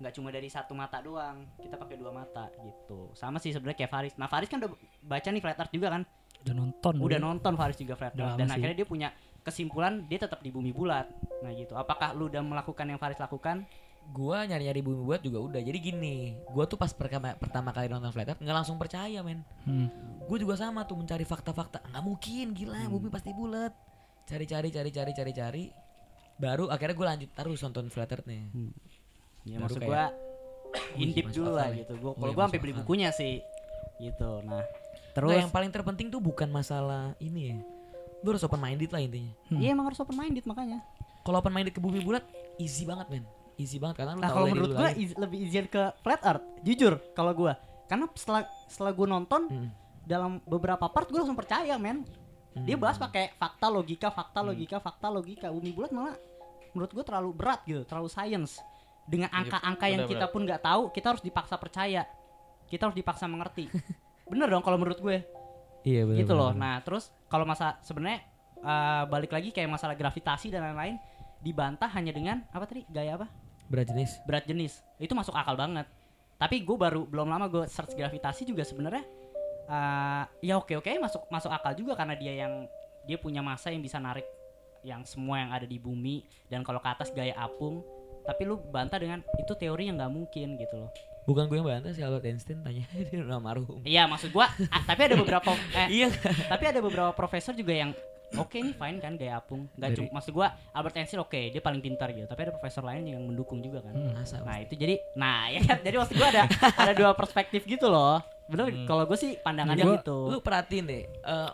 [0.00, 3.12] Nggak cuma dari satu mata doang kita pakai dua mata gitu.
[3.12, 4.14] Sama sih sebenarnya kayak Faris.
[4.16, 4.72] Nah Faris kan udah
[5.04, 6.02] baca nih flat earth juga kan?
[6.40, 6.94] Udah nonton.
[6.96, 7.24] udah dia.
[7.24, 8.36] nonton Faris juga flat earth.
[8.40, 8.56] Dan sih.
[8.56, 9.08] akhirnya dia punya
[9.44, 11.08] kesimpulan dia tetap di bumi bulat.
[11.44, 11.76] Nah gitu.
[11.76, 13.68] Apakah lu udah melakukan yang Faris lakukan
[14.10, 15.60] gua nyari-nyari bumi buat juga udah.
[15.60, 19.40] Jadi gini, gua tuh pas pertama, pertama kali nonton Flat Earth nggak langsung percaya, men.
[19.62, 19.86] Hmm.
[20.26, 21.82] Gue juga sama tuh mencari fakta-fakta.
[21.86, 23.74] Nggak mungkin, gila, bumi pasti bulat.
[24.24, 25.64] Cari-cari, cari-cari, cari-cari.
[26.36, 28.46] Baru akhirnya gue lanjut terus nonton Flat Earth nih.
[29.40, 30.04] ya Baru maksud kayak, gua
[30.94, 33.34] masuk dulu lah gitu gua Oh, kalau iya, gua sampai beli bukunya sih
[33.98, 34.62] gitu nah
[35.10, 37.58] Terus terus yang paling terpenting tuh bukan masalah ini ya.
[38.22, 39.58] lu harus open minded lah intinya Hmm.
[39.58, 40.78] Iya emang harus open minded makanya.
[41.26, 42.22] kalau open minded ke bumi bulat
[42.56, 43.24] easy banget men
[43.60, 47.32] easy banget karena lu Nah kalau menurut is- lebih easier ke flat earth, jujur kalau
[47.32, 47.54] gua.
[47.84, 49.68] Karena setelah setelah gua nonton Hmm.
[50.02, 52.02] dalam beberapa part gua langsung percaya men.
[52.58, 52.82] Dia Hmm.
[52.82, 55.46] bahas pakai fakta logika, fakta logika, fakta logika.
[55.48, 56.16] Bumi bulat malah
[56.70, 58.58] menurut gua terlalu berat gitu, terlalu science.
[59.04, 62.06] Dengan angka-angka yang kita pun nggak tahu, kita harus dipaksa percaya.
[62.64, 63.66] Kita harus dipaksa mengerti.
[64.30, 65.18] Bener dong kalau menurut gue
[65.82, 66.54] iya bener, gitu loh.
[66.54, 66.62] bener.
[66.62, 68.22] Nah, terus kalau masa sebenarnya
[68.56, 70.94] eh, balik lagi kayak masalah gravitasi dan lain-lain
[71.40, 72.86] dibantah hanya dengan apa tadi?
[72.86, 73.26] Gaya apa?
[73.70, 74.10] Berat jenis?
[74.26, 74.82] Berat jenis.
[74.98, 75.86] Itu masuk akal banget.
[76.36, 79.04] Tapi gue baru belum lama gue search gravitasi juga sebenarnya
[79.68, 82.64] eh, ya oke oke masuk masuk akal juga karena dia yang
[83.04, 84.24] dia punya massa yang bisa narik
[84.80, 87.84] yang semua yang ada di bumi dan kalau ke atas gaya apung.
[88.20, 90.92] Tapi lu bantah dengan itu teori yang nggak mungkin gitu loh.
[91.28, 94.82] Bukan gue yang bantah si Albert Einstein tanya dia udah marhum iya maksud gua ah,
[94.88, 96.08] tapi ada beberapa eh, iya.
[96.48, 97.92] tapi ada beberapa profesor juga yang
[98.32, 99.66] oke nih fine kan gaya apung.
[99.72, 103.02] Nggak cuma maksud gua Albert Einstein oke dia paling pintar gitu tapi ada profesor lain
[103.04, 103.94] yang mendukung juga kan.
[104.12, 105.78] Masa nah itu jadi nah ya kan?
[105.80, 106.42] Jadi maksud gua ada
[106.82, 108.22] ada dua perspektif gitu loh.
[108.46, 108.82] Bener Hmm.
[108.82, 110.18] kalau gue sih pandangannya Gua- gitu.
[110.28, 111.50] Lu perhatiin deh eh,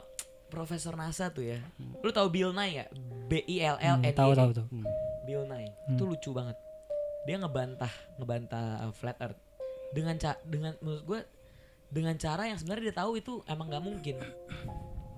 [0.47, 1.59] Profesor NASA tuh ya
[1.99, 2.91] lu tahu Bill Nye gak
[3.27, 4.67] B I L L N Hmm, tahu tahu tuh.
[4.67, 4.87] Hmm.
[5.23, 5.93] Bill Nye Hmm.
[5.93, 6.57] itu lucu banget.
[7.25, 9.37] Dia ngebantah ngebantah uh, flat earth.
[9.89, 11.21] Dengan ca dengan menurut gue
[11.87, 14.17] dengan cara yang sebenarnya dia tahu itu emang nggak mungkin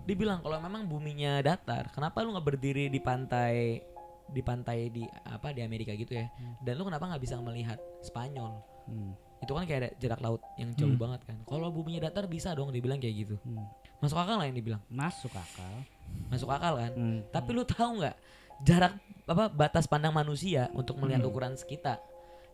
[0.08, 3.84] dia bilang kalau memang buminya datar kenapa lu nggak berdiri di pantai
[4.24, 8.56] di pantai di apa di Amerika gitu ya dan lu kenapa nggak bisa melihat Spanyol
[8.88, 9.12] Hmm.
[9.38, 10.96] itu kan kayak ada jarak laut yang jauh Hmm.
[10.98, 13.68] banget kan kalau buminya datar bisa dong dibilang kayak gitu Hmm.
[14.00, 15.84] masuk akal lah yang dibilang masuk akal
[16.26, 17.20] masuk akal kan Hmm.
[17.28, 18.16] tapi lu tahu nggak
[18.64, 18.96] jarak
[19.28, 21.28] apa batas pandang manusia untuk melihat Hmm.
[21.28, 22.00] ukuran kita.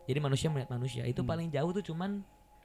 [0.05, 1.31] Jadi manusia melihat manusia itu Hmm.
[1.31, 2.19] paling jauh tuh cuman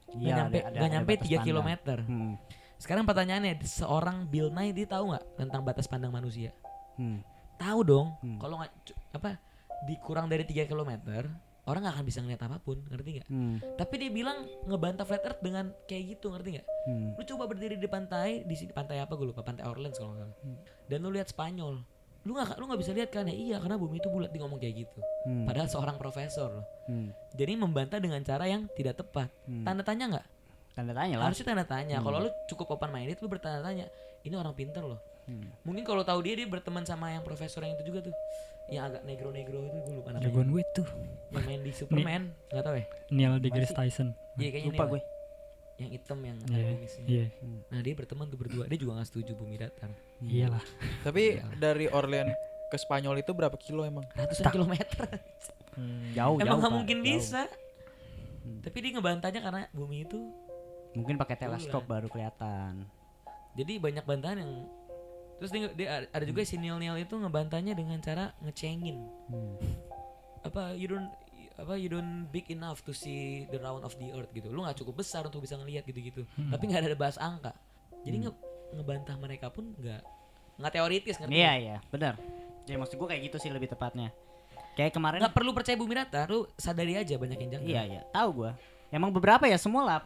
[0.10, 1.46] nggak Iya, nyampe nggak nyampe batas 3 pandang.
[1.46, 1.98] kilometer.
[2.04, 2.34] Hmm.
[2.80, 6.56] Sekarang pertanyaannya seorang Bill Nye dia tahu nggak tentang batas pandang manusia?
[6.96, 7.20] Hmm.
[7.60, 8.16] Tahu dong.
[8.24, 8.40] Hmm.
[8.40, 8.72] Kalau nggak
[9.20, 9.36] apa
[9.84, 11.28] dikurang dari 3 kilometer
[11.70, 13.28] orang nggak akan bisa ngeliat apa pun, ngerti nggak?
[13.30, 13.56] Hmm.
[13.78, 16.68] Tapi dia bilang ngebantah flat earth dengan kayak gitu, ngerti nggak?
[16.90, 17.14] Hmm.
[17.14, 20.26] Lu coba berdiri di pantai, di sini pantai apa gue lupa, pantai Orleans kalau nggak
[20.26, 20.38] salah.
[20.42, 20.58] Hmm.
[20.90, 21.78] Dan lu lihat Spanyol.
[22.26, 23.36] Lu nggak lu nggak bisa lihat kan ya?
[23.38, 25.00] Iya, karena bumi itu bulat dia ngomong kayak gitu.
[25.30, 25.46] Hmm.
[25.46, 26.66] Padahal seorang profesor loh.
[26.90, 27.14] Hmm.
[27.38, 29.30] Jadi membantah dengan cara yang tidak tepat.
[29.46, 29.62] Hmm.
[29.62, 30.28] Tanda tanya nggak?
[30.80, 31.96] Tanda tanya lah Harusnya tanda tanya.
[31.98, 32.06] Hmm.
[32.06, 33.86] Kalau lu cukup open minded, lu bertanya tanya.
[34.20, 35.00] Ini orang pinter loh.
[35.26, 35.46] Hmm.
[35.62, 38.16] Mungkin kalau tahu dia dia berteman sama yang profesor yang itu juga tuh.
[38.68, 40.26] Yang agak negro-negro itu gue lupa namanya.
[40.26, 40.88] Jagoan gue tuh
[41.30, 42.86] Yang main di Superman, nggak tahu ya?
[43.10, 44.08] Neil deGrasse Tyson.
[44.36, 44.92] Iya kayaknya lupa Neil.
[44.92, 45.02] gue
[45.76, 46.70] Yang hitam yang ada Iya.
[46.72, 47.04] kumisnya.
[47.06, 47.26] Iya,
[47.66, 48.64] Nah dia berteman tuh berdua.
[48.66, 49.90] Dia juga nggak setuju bumi datar.
[50.22, 50.64] iyalah.
[51.02, 51.44] Tapi Iya.
[51.56, 52.34] dari Orleans
[52.68, 54.06] ke Spanyol itu berapa kilo emang?
[54.12, 55.08] Ratusan kilometer.
[56.12, 56.74] jauh Emang jauh, nggak Pak.
[56.74, 57.08] mungkin Jauh.
[57.08, 57.42] bisa.
[58.60, 60.20] Tapi dia ngebantahnya karena bumi itu.
[60.94, 62.86] Mungkin pakai teleskop baru kelihatan
[63.58, 64.54] Jadi banyak bantahan yang
[65.40, 69.00] Terus dia, dia ada- juga si Neil Neil itu ngebantahnya dengan cara ngecengin.
[69.32, 69.56] Hmm.
[70.44, 71.08] Apa you don't
[71.56, 74.52] apa you don't big enough to see the round of the earth gitu.
[74.52, 76.28] Lu nggak cukup besar untuk bisa ngelihat gitu-gitu.
[76.28, 77.56] Tapi nggak ada bahas angka.
[78.04, 78.40] Jadi nge-
[78.76, 80.02] ngebantah mereka pun nggak
[80.60, 82.20] nggak teoritis ngerti iya iya benar
[82.68, 84.12] ya maksud gue kayak gitu sih lebih tepatnya
[84.76, 87.68] kayak kemarin Nggak perlu percaya bumi rata, lu sadari aja banyak yang janggal.
[87.68, 88.52] Iya iya, tahu gua.
[88.88, 90.00] Emang beberapa ya semua lah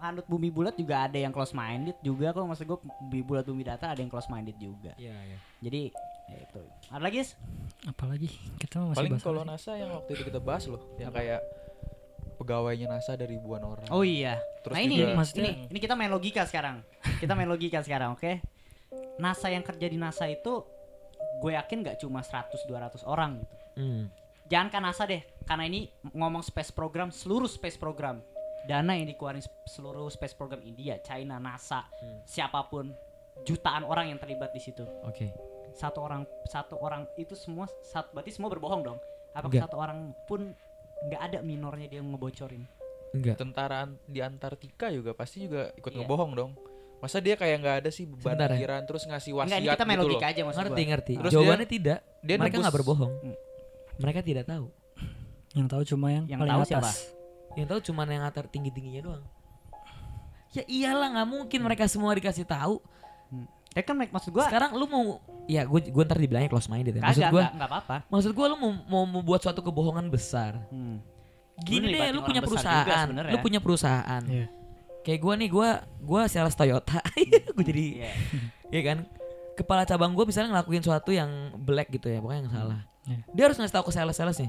[0.00, 3.60] penganut bumi bulat juga ada yang close minded juga kok maksud gua bumi bulat bumi
[3.60, 4.96] datar ada yang close minded juga.
[4.96, 5.38] Iya, iya.
[5.60, 5.92] Jadi
[6.26, 6.60] ya itu.
[6.88, 7.20] Ada lagi?
[7.84, 9.42] Apalagi kita masih Paling bahas kalau?
[9.44, 11.44] NASA yang waktu itu kita bahas loh, yang kayak
[12.40, 13.84] pegawainya NASA dari ribuan orang.
[13.92, 14.40] Oh iya.
[14.64, 16.80] Terus nah ini juga- ini, Maksudnya- ini ini kita main logika sekarang.
[17.20, 18.40] Kita main logika sekarang, oke?
[19.20, 20.64] NASA yang kerja di NASA itu
[21.44, 23.56] gue yakin nggak cuma 100 200 orang gitu.
[23.76, 24.04] Hmm.
[24.48, 28.18] Jangan kan NASA deh, karena ini ngomong space program, seluruh space program.
[28.62, 31.84] Dana yang dikeluarin seluruh space program India, China, NASA,
[32.22, 32.92] siapa pun,
[33.42, 34.84] jutaan orang yang terlibat di situ.
[35.02, 35.32] Oke.
[35.70, 38.98] Satu orang satu orang itu semua sat, berarti semua berbohong dong.
[39.30, 39.64] Apakah Enggak.
[39.64, 40.50] satu orang pun
[41.06, 42.66] nggak ada minornya dia ngebocorin?
[43.10, 43.38] Enggak.
[43.38, 45.98] Tentara di Antartika juga pasti juga ikut Iya.
[46.02, 46.52] ngebohong dong.
[47.00, 48.54] Masa dia kayak nggak ada sih beban Sebentar ya.
[48.54, 50.28] pikiran terus ngasih Enggak, wasiat ini kita main gitu logika loh.
[50.28, 50.90] aja maksud Ngerti, gua.
[50.92, 51.12] ngerti.
[51.16, 51.98] Terus Jawabannya tidak.
[52.20, 53.12] Dia mereka nggak berbohong.
[53.16, 53.36] Hmm.
[53.96, 54.66] Mereka tidak tahu.
[55.50, 56.68] Yang tahu cuma yang, Yang paling tahu atas.
[56.68, 56.90] siapa?
[57.54, 59.24] Yang tahu cuma yang atar tinggi tingginya doang.
[60.50, 62.82] Ya iyalah nggak mungkin mereka semua dikasih tahu.
[63.70, 66.98] Ya kan mak- maksud gua Sekarang lu mau ya gue gue ntar dibilangnya close minded
[66.98, 67.02] ya.
[67.02, 67.96] Maksud gue nggak apa-apa.
[68.10, 70.58] maksud gue lu mau mau membuat suatu kebohongan besar.
[70.74, 70.98] Hmm.
[71.60, 74.22] Gini Lu deh, lu punya perusahaan, lu punya perusahaan.
[74.24, 74.46] Iya.
[75.00, 75.68] Kayak gue nih, gue
[76.02, 76.98] gue sales Toyota,
[77.56, 78.10] gue jadi, Iya.
[78.74, 78.98] ya kan.
[79.54, 81.28] Kepala cabang gue misalnya ngelakuin sesuatu yang
[81.60, 82.80] black gitu ya, pokoknya yang salah.
[83.04, 83.18] Iya.
[83.28, 84.48] Dia harus ngasih tahu ke sales salesnya.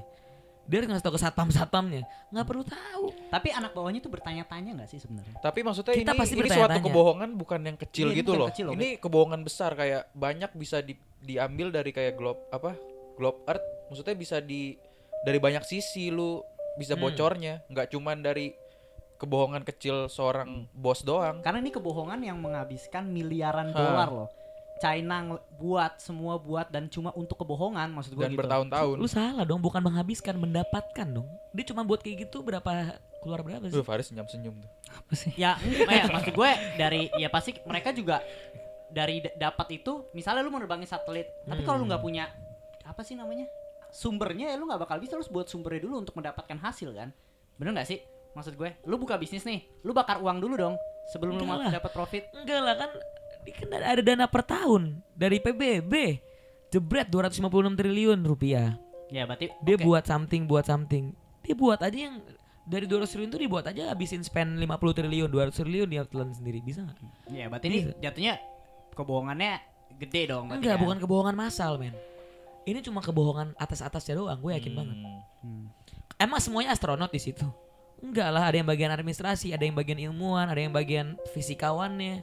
[0.72, 2.02] Dia harus ngasih tahu ke satpam-satpamnya.
[2.32, 3.06] Nggak perlu tahu.
[3.28, 5.36] Tapi anak bawahnya tuh bertanya-tanya nggak sih sebenarnya?
[5.44, 8.48] Tapi maksudnya Kita ini pasti ini suatu kebohongan bukan yang kecil Iya, ini gitu loh.
[8.48, 12.72] kecil loh, ini kebohongan besar kayak banyak bisa di, diambil dari kayak globe apa?
[13.20, 13.68] Globe Earth.
[13.92, 14.80] Maksudnya bisa di
[15.22, 16.40] dari banyak sisi lu
[16.80, 17.04] bisa Hmm.
[17.04, 18.56] bocornya, nggak cuman dari
[19.18, 21.44] kebohongan kecil seorang bos doang.
[21.44, 24.30] Karena ini kebohongan yang menghabiskan miliaran dolar loh.
[24.82, 28.42] China buat semua buat dan cuma untuk kebohongan maksud gue Dan gitu.
[28.42, 28.96] bertahun-tahun.
[28.98, 31.30] Lu salah dong, bukan menghabiskan, mendapatkan dong.
[31.54, 33.78] Dia cuma buat kayak gitu berapa keluar berapa sih?
[33.78, 34.70] Duh, Faris senyum-senyum tuh.
[34.90, 35.32] Apa sih?
[35.38, 35.54] Ya,
[35.86, 38.26] ya maksud gue dari ya pasti mereka juga
[38.90, 42.26] dari d- dapat itu misalnya lu mau nerbangin satelit, tapi kalau lu nggak punya
[42.84, 43.46] apa sih namanya?
[43.92, 47.12] sumbernya ya lu nggak bakal bisa lu harus buat sumbernya dulu untuk mendapatkan hasil kan.
[47.60, 48.00] Bener nggak sih?
[48.32, 50.76] Maksud gue, lu buka bisnis nih, lu bakar uang dulu dong
[51.12, 51.72] sebelum lu Enggak lah.
[51.76, 52.24] dapat profit.
[52.32, 52.92] Enggak lah kan
[53.42, 55.94] ini kan ada dana per tahun dari PBB.
[56.72, 58.80] Jebret 256 triliun rupiah.
[59.12, 59.84] Ya berarti Dia oke.
[59.84, 61.12] buat something, buat something.
[61.44, 62.24] Dia buat aja yang
[62.64, 66.64] dari 200 triliun itu dibuat aja habisin spend 50 triliun, 200 triliun dia telan sendiri
[66.64, 66.98] bisa nggak?
[67.28, 67.98] Ya berarti ini Bisa.
[68.00, 68.34] jatuhnya
[68.96, 69.54] kebohongannya
[70.00, 70.48] gede dong.
[70.48, 70.82] Enggak, kan?
[70.86, 71.92] bukan kebohongan massal, men.
[72.64, 74.98] Ini cuma kebohongan atas-atasnya doang, gue yakin banget.
[75.42, 75.66] Hmm.
[76.22, 77.44] Emang semuanya astronot di situ?
[78.02, 82.22] Enggak lah, ada yang bagian administrasi, ada yang bagian ilmuwan, ada yang bagian fisikawannya,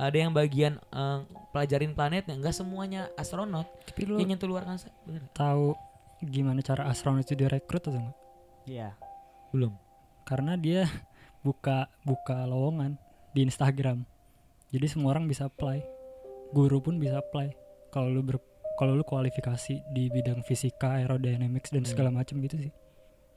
[0.00, 1.20] ada yang bagian eh,
[1.52, 2.32] pelajarin planetnya.
[2.32, 3.68] Enggak semuanya astronot.
[3.84, 5.28] Tapi lu Yang nyentuh luar angkasa, bener?
[5.36, 5.76] tahu
[6.24, 8.16] gimana cara astronot itu direkrut atau enggak?
[8.64, 8.88] Iya.
[9.52, 9.76] Belum.
[10.24, 10.88] Karena dia
[11.46, 12.96] buka buka lowongan
[13.36, 14.04] di Instagram.
[14.72, 15.82] Jadi semua orang bisa apply.
[16.56, 17.52] Guru pun bisa apply.
[17.90, 18.38] Kalau lu ber
[18.78, 22.72] kalau lu kualifikasi di bidang fisika, aerodynamics dan segala macam gitu sih.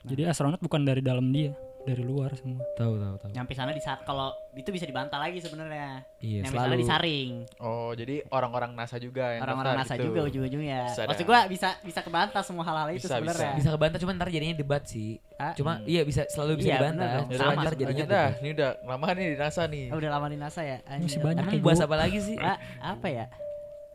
[0.04, 1.52] Jadi astronot bukan dari dalam dia,
[1.84, 2.64] dari luar semua.
[2.74, 3.30] Tahu, tahu, tahu.
[3.30, 6.00] Nyampe sana di saat kalau itu bisa dibantah lagi sebenarnya.
[6.18, 6.80] Iya, Nyampe sana selalu.
[6.80, 7.30] disaring.
[7.58, 10.08] Oh, jadi orang-orang NASA juga yang Orang-orang NASA gitu.
[10.08, 10.80] juga ujung-ujungnya.
[10.86, 13.52] Bisa Maksud gua bisa bisa kebantah semua hal-hal itu Bisa, sebenarnya.
[13.54, 15.20] Bisa kebantah cuma ntar jadinya debat sih.
[15.36, 15.84] Ah, Cuma Hmm.
[15.84, 17.08] iya bisa selalu bisa Iya, bener dibantah.
[17.14, 17.26] dong.
[17.26, 18.28] Ya Sama ntar jadinya dah.
[18.34, 19.86] Ini udah lama nih di NASA nih.
[19.88, 20.78] Oh, udah lama di NASA ya.
[20.80, 21.20] Masih Anjir.
[21.20, 21.86] banyak Emang bahas gua.
[21.86, 22.36] apa lagi sih?
[22.38, 23.24] Ah, apa ya?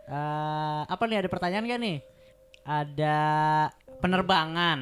[0.05, 1.97] Eh, apa nih ada pertanyaan gak nih?
[2.63, 3.17] Ada
[3.97, 4.79] penerbangan.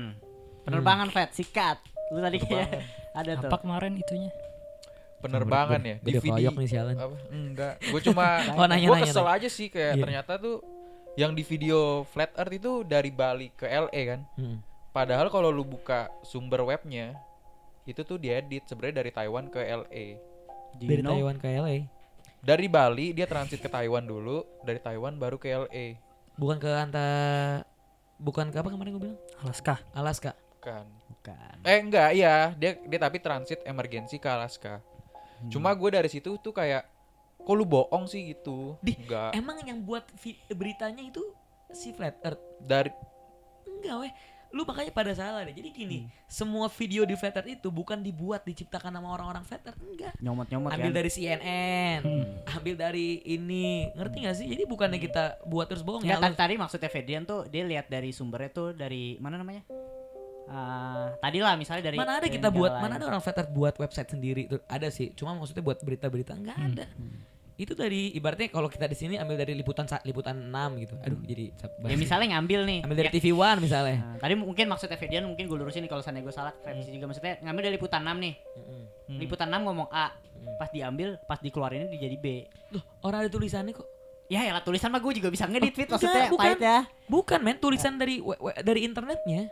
[0.64, 1.80] Penerbangan Fat, sikat.
[2.10, 2.70] Lu tadi kayak
[3.20, 3.50] ada tuh.
[3.50, 4.32] Apa kemarin itunya?
[5.18, 5.96] Penerbangan ya.
[5.98, 6.30] Udah DVD.
[6.30, 6.96] koyok nih sialan.
[6.96, 7.16] Apa?
[7.30, 7.74] Enggak.
[7.84, 8.26] Gue cuma
[8.60, 9.36] Oh, nanya, nanya, kesel nanya.
[9.36, 10.04] aja sih kayak Iya.
[10.04, 10.62] ternyata tuh
[11.18, 14.22] yang di video Flat Earth itu dari Bali ke LA kan.
[14.38, 14.62] Hmm.
[14.94, 17.18] Padahal kalau lu buka sumber webnya
[17.84, 20.06] itu tuh diedit sebenarnya dari Taiwan ke LA.
[20.76, 21.14] Dari know?
[21.14, 21.78] Taiwan ke LA.
[22.38, 25.98] Dari Bali dia transit ke Taiwan dulu, dari Taiwan baru ke LA.
[26.36, 27.66] Bukan ke antara
[28.18, 29.20] bukan ke apa kemarin gue bilang?
[29.40, 29.82] Alaska.
[29.92, 30.38] Alaska.
[31.28, 31.56] Kan.
[31.58, 31.68] Bukan.
[31.68, 34.80] Eh enggak, iya, dia dia tapi transit emergensi ke Alaska.
[35.38, 35.50] Hmm.
[35.50, 36.88] Cuma gue dari situ tuh kayak
[37.38, 38.80] kok lu bohong sih gitu.
[38.80, 39.32] Di- Enggak.
[39.34, 40.08] Emang yang buat
[40.50, 41.22] beritanya itu
[41.70, 42.42] si Flat Earth?
[42.60, 42.90] Dari
[43.70, 44.14] Enggak weh.
[44.48, 45.52] Lu makanya pada salah deh.
[45.52, 46.10] Jadi gini, Hmm.
[46.26, 50.16] semua video di Flat Earth itu bukan dibuat diciptakan sama orang-orang Flat Earth, enggak.
[50.18, 50.98] Nyomot-nyomot Ambil kan.
[50.98, 52.26] dari CNN, Hmm.
[52.56, 54.48] ambil dari ini, ngerti gak sih?
[54.48, 56.24] Jadi bukannya kita buat terus bohong Enggak, ya.
[56.24, 59.68] tadi, lu- tadi maksudnya Fedrian tuh dia lihat dari sumbernya tuh dari mana namanya?
[60.48, 63.76] Eh, tadi lah misalnya dari mana ada dari kita buat, mana ada orang Earth buat
[63.76, 65.12] website sendiri tuh ada sih.
[65.12, 66.68] Cuma maksudnya buat berita-berita enggak Hmm.
[66.72, 66.86] ada.
[67.58, 70.94] Itu dari ibaratnya kalau kita di sini ambil dari liputan liputan 6 gitu.
[71.02, 71.84] Aduh, jadi Hmm.
[71.84, 72.80] Ya misalnya ngambil nih.
[72.86, 73.98] ambil dari ya, TV One misalnya.
[73.98, 76.64] Nah, tadi mungkin maksudnya Fedian mungkin gue lurusin nih kalau seandainya gue salah Hmm.
[76.64, 78.34] revisi juga maksudnya ngambil dari liputan 6 nih.
[78.56, 79.18] Hmm.
[79.18, 80.56] Liputan 6 ngomong A, Hmm.
[80.56, 82.46] pas diambil, pas dikeluarinnya jadi B.
[82.72, 83.88] Loh, orang ada tulisannya kok.
[84.28, 86.56] Ya ya tulisan mah gue juga bisa ngedit fit maksudnya bukan.
[86.56, 86.80] ya.
[87.08, 89.50] Bukan men, tulisan dari we- we- dari internetnya.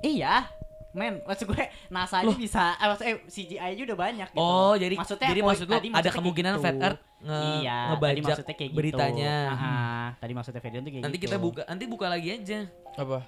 [0.00, 0.48] Iya.
[0.90, 2.34] Men, maksud gue NASA aja Loh.
[2.34, 4.42] bisa, eh, maksud eh, CGI aja udah banyak gitu.
[4.42, 6.60] Oh, jadi maksudnya jadi maksud lu tadi ada kemungkinan gitu.
[6.60, 8.74] Flat Earth nge iya, tadi ngebajak maksudnya kayak gitu.
[8.74, 9.34] beritanya.
[9.52, 11.24] Ah, tadi maksudnya Fedian tuh kayak Nanti gitu.
[11.24, 12.58] kita buka, nanti buka lagi aja.
[12.92, 13.18] apa?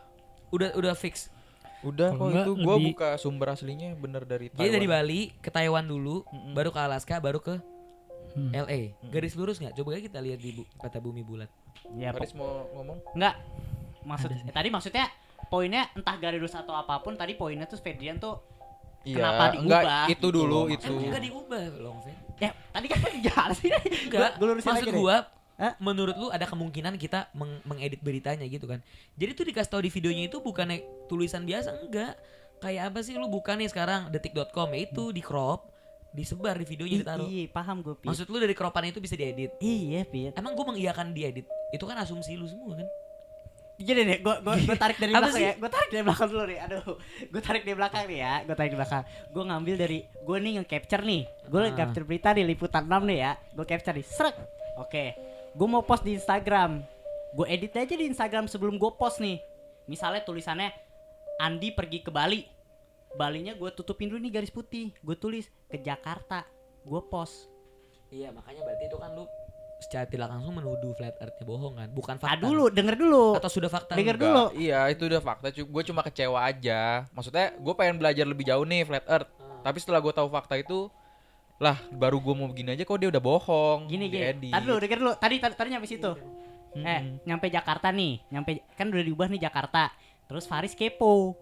[0.50, 1.30] Udah udah fix.
[1.82, 4.98] Udah kok enggak itu gua lebih- buka sumber aslinya bener dari Jadi dari Taiwan.
[4.98, 6.52] Bali ke Taiwan dulu, Mm-mm.
[6.52, 7.62] baru ke Alaska, baru ke
[8.32, 8.50] Hmm.
[8.50, 8.96] LA.
[9.04, 9.76] Garis lurus nggak?
[9.76, 11.52] Coba kita lihat di bu- peta bumi bulat.
[11.92, 12.98] Ya, Faris mau ngomong?
[13.12, 13.38] Enggak.
[14.02, 15.06] Maksud eh, tadi maksudnya
[15.52, 18.40] poinnya entah garis lurus atau apa pun tadi poinnya tuh Fedrian tuh
[19.02, 20.86] Iya, Kenapa enggak diubah itu gitu dulu loh, itu.
[20.86, 22.14] Emang nggak diubah loh, Fen.
[22.38, 23.68] ya tadi kan gimana sih?
[24.06, 24.30] Enggak.
[24.38, 25.16] Gue lurusin Maksud gua,
[25.58, 25.72] Hah?
[25.76, 28.78] menurut lu ada kemungkinan kita meng- mengedit beritanya gitu kan.
[29.18, 30.70] Jadi tuh dikasih tahu di videonya itu bukan
[31.10, 32.14] tulisan biasa enggak.
[32.62, 35.66] Kayak apa sih lu bukan nih sekarang detik.com ya itu di crop,
[36.14, 37.26] disebar di videonya ditaruh.
[37.26, 37.98] Iya, paham gue.
[38.06, 39.50] Maksud lu dari cropan itu bisa diedit.
[39.58, 40.30] Iya, Pit.
[40.38, 41.50] Emang gua mengiyakan diedit.
[41.74, 42.86] Itu kan asumsi lu semua kan.
[43.82, 45.52] Gini deh, gue gue gue tarik dari belakang ya.
[45.58, 46.58] Gue tarik dari belakang dulu nih.
[46.62, 46.84] Aduh,
[47.26, 48.34] gue tarik dari belakang nih ya.
[48.46, 49.02] Gue tarik dari belakang.
[49.34, 51.22] Gue ngambil dari gue nih nge-capture nih.
[51.50, 51.74] Gue Ah.
[51.74, 53.32] capture berita di liputan 6 nih ya.
[53.52, 54.06] Gue capture nih.
[54.06, 54.36] Srek.
[54.78, 55.04] Oke.
[55.52, 56.80] Gue mau post di Instagram.
[57.34, 59.42] Gue edit aja di Instagram sebelum gue post nih.
[59.90, 60.70] Misalnya tulisannya
[61.42, 62.46] Andi pergi ke Bali.
[63.12, 64.94] Balinya gue tutupin dulu nih garis putih.
[65.02, 66.46] Gue tulis ke Jakarta.
[66.86, 67.50] Gue post.
[68.08, 69.24] Iya, makanya berarti itu kan lu
[69.82, 72.46] secara tidak langsung menuduh flat earth bohong kan, bukan Ah fakta.
[72.46, 73.34] dulu, denger dulu.
[73.34, 73.98] Atau sudah fakta?
[73.98, 74.22] Denger lu?
[74.22, 74.44] dulu.
[74.54, 75.50] Iya itu udah fakta.
[75.50, 77.04] Gue cuma kecewa aja.
[77.10, 79.28] Maksudnya gue pengen belajar lebih jauh nih flat earth.
[79.66, 80.86] Tapi setelah gue tahu fakta itu,
[81.58, 83.90] lah baru gue mau begini aja kok dia udah bohong.
[83.90, 84.50] Gini gini.
[84.54, 85.12] Tadi dulu, denger dulu.
[85.18, 86.12] Tadi tadi, tadi nyampe situ.
[86.72, 86.86] Mm-mm.
[86.86, 88.22] Eh, nyampe Jakarta nih.
[88.30, 89.90] Nyampe kan udah diubah nih Jakarta.
[90.30, 91.34] Terus Faris kepo.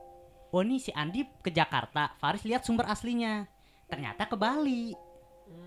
[0.50, 2.16] Oh nih si Andi ke Jakarta.
[2.18, 3.46] Faris lihat sumber aslinya.
[3.86, 5.09] Ternyata ke Bali.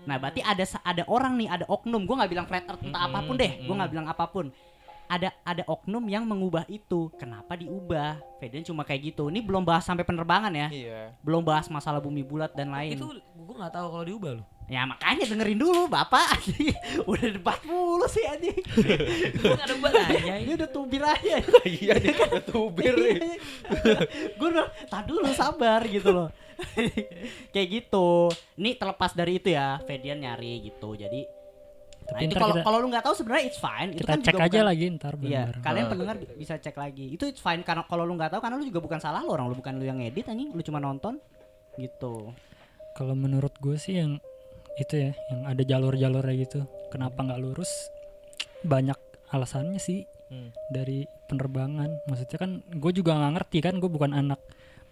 [0.04, 2.04] Nah, berarti ada ada orang nih, ada oknum.
[2.04, 3.52] Gue nggak bilang flat earth entah Mm-mm, apa pun deh.
[3.64, 4.46] Gue nggak bilang apa pun.
[5.04, 7.12] Ada ada oknum yang mengubah itu.
[7.20, 8.20] Kenapa diubah?
[8.40, 9.28] Feden cuma kayak gitu.
[9.28, 10.68] Ini belum bahas sampai penerbangan ya.
[10.72, 11.00] Iya.
[11.20, 12.96] Belum bahas masalah bumi bulat dan lain.
[12.96, 14.46] Itu gua nggak tahu kalau diubah loh.
[14.64, 16.40] Ya makanya dengerin dulu Bapak.
[17.10, 18.56] udah debat mulu sih anjing.
[19.44, 19.76] Gua nggak ada
[20.08, 20.34] nanya.
[20.40, 21.36] Ini udah tubir aja.
[21.68, 23.36] Iya dia udah tubir nih.
[24.40, 26.32] gue udah tak dulu sabar gitu loh.
[27.50, 28.30] Kayak gitu.
[28.54, 30.94] Ini terlepas dari itu ya, Fedian nyari gitu.
[30.94, 33.90] Jadi nah, Tapi itu ntar kalau kalau lu nggak tahu sebenarnya it's fine.
[33.90, 35.90] itu kita kan cek juga aja bukan- lagi ntar Iya, kalian Ah.
[35.90, 37.06] pendengar bi- bisa cek lagi.
[37.10, 39.46] Itu it's fine karena kalau lu nggak tahu karena lu juga bukan salah lu orang
[39.46, 41.16] lu bukan lu yang edit anjing, lu cuma nonton
[41.74, 42.30] gitu.
[42.92, 44.20] Kalau menurut gue sih yang
[44.76, 46.60] itu ya, yang ada jalur-jalurnya gitu.
[46.88, 47.70] Kenapa nggak lurus?
[48.62, 48.98] Banyak
[49.28, 50.50] alasannya sih Hmm.
[50.68, 52.04] dari penerbangan.
[52.04, 54.38] Maksudnya kan gue juga nggak ngerti kan, gue bukan anak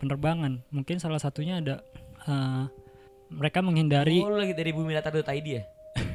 [0.03, 0.67] penerbangan.
[0.75, 1.87] Mungkin salah satunya ada
[2.27, 2.65] eh,
[3.31, 4.19] mereka menghindari.
[4.21, 5.63] Oh, lagi dari bumi datar.id ya?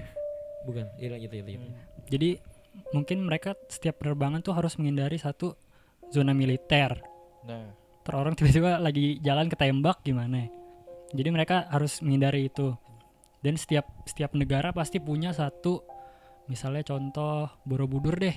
[0.67, 0.85] Bukan.
[0.99, 1.49] Iya gitu gitu.
[1.55, 1.65] gitu.
[2.11, 2.29] Jadi
[2.91, 5.55] mungkin mereka setiap penerbangan tuh harus menghindari satu
[6.11, 6.99] zona militer.
[7.47, 7.71] Nah,
[8.03, 10.47] Ter orang tiba-tiba lagi jalan ketembak gimana?
[10.47, 10.49] ya?
[11.15, 12.75] Jadi mereka harus menghindari itu.
[13.43, 15.83] Dan setiap setiap negara pasti punya satu
[16.51, 18.35] misalnya contoh Borobudur deh.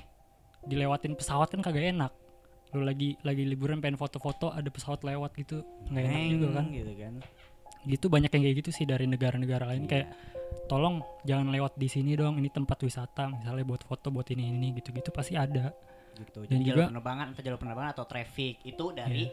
[0.67, 2.13] Dilewatin pesawat kan kagak enak.
[2.71, 6.65] Lu lagi lagi liburan pengen foto-foto ada pesawat lewat gitu nggak enak juga kan.
[6.71, 7.15] gitu kan.
[7.83, 10.09] Gitu banyak yang kayak gitu sih dari negara-negara lain kayak
[10.67, 14.69] tolong jangan lewat di sini dong ini tempat wisata misalnya buat foto buat ini ini
[14.77, 15.75] gitu-gitu pasti ada.
[16.13, 16.45] gitu.
[16.45, 19.25] Dan Jadi juga- jalur penerbangan entah jalur penerbangan atau traffic itu dari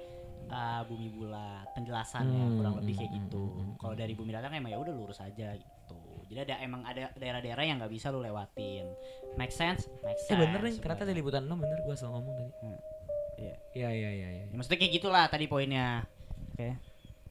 [0.48, 3.44] uh, bumi bulat penjelasannya Hmm, kurang lebih hmm, kayak hmm, gitu.
[3.44, 3.74] hmm, hmm.
[3.76, 5.98] Kalau dari bumi datar kan emang ya udah lurus aja gitu.
[6.28, 8.88] Jadi ada emang ada daerah-daerah yang nggak bisa lu lewatin.
[9.36, 9.86] Make sense?
[10.02, 10.40] Make Eh sense.
[10.40, 12.52] bener nih, ternyata dari liputan 6 bener gua asal ngomong tadi.
[12.62, 12.80] Hmm.
[13.38, 13.56] Iya.
[13.72, 14.44] Iya iya iya iya.
[14.44, 16.04] Ya, maksudnya kayak gitulah tadi poinnya.
[16.52, 16.74] Oke.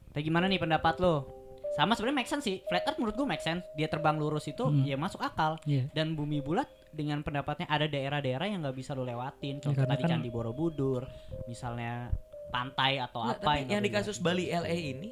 [0.09, 1.27] Tapi gimana nih pendapat lo?
[1.73, 2.63] Sama sebenarnya make sense sih.
[2.63, 3.61] Flat Earth menurut gue make sense.
[3.73, 4.81] Dia terbang lurus itu Hmm.
[4.81, 5.59] ya masuk akal.
[5.63, 5.91] Iya.
[5.91, 9.59] Dan bumi bulat dengan pendapatnya ada daerah-daerah yang nggak bisa lo lewatin.
[9.59, 11.05] Contoh karena tadi kan- Candi Borobudur,
[11.45, 12.09] misalnya
[12.47, 15.11] pantai atau Nggak, apa tapi yang, yang di kasus Bali LA ini,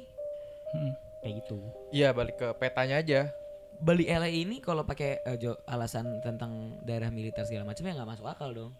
[0.68, 0.92] Mm.
[1.20, 1.56] kayak gitu.
[1.90, 3.30] iya balik ke petanya aja.
[3.76, 8.26] Bali LA ini kalau pakai jo- alasan tentang daerah militer segala macam ya nggak masuk
[8.26, 8.72] akal dong.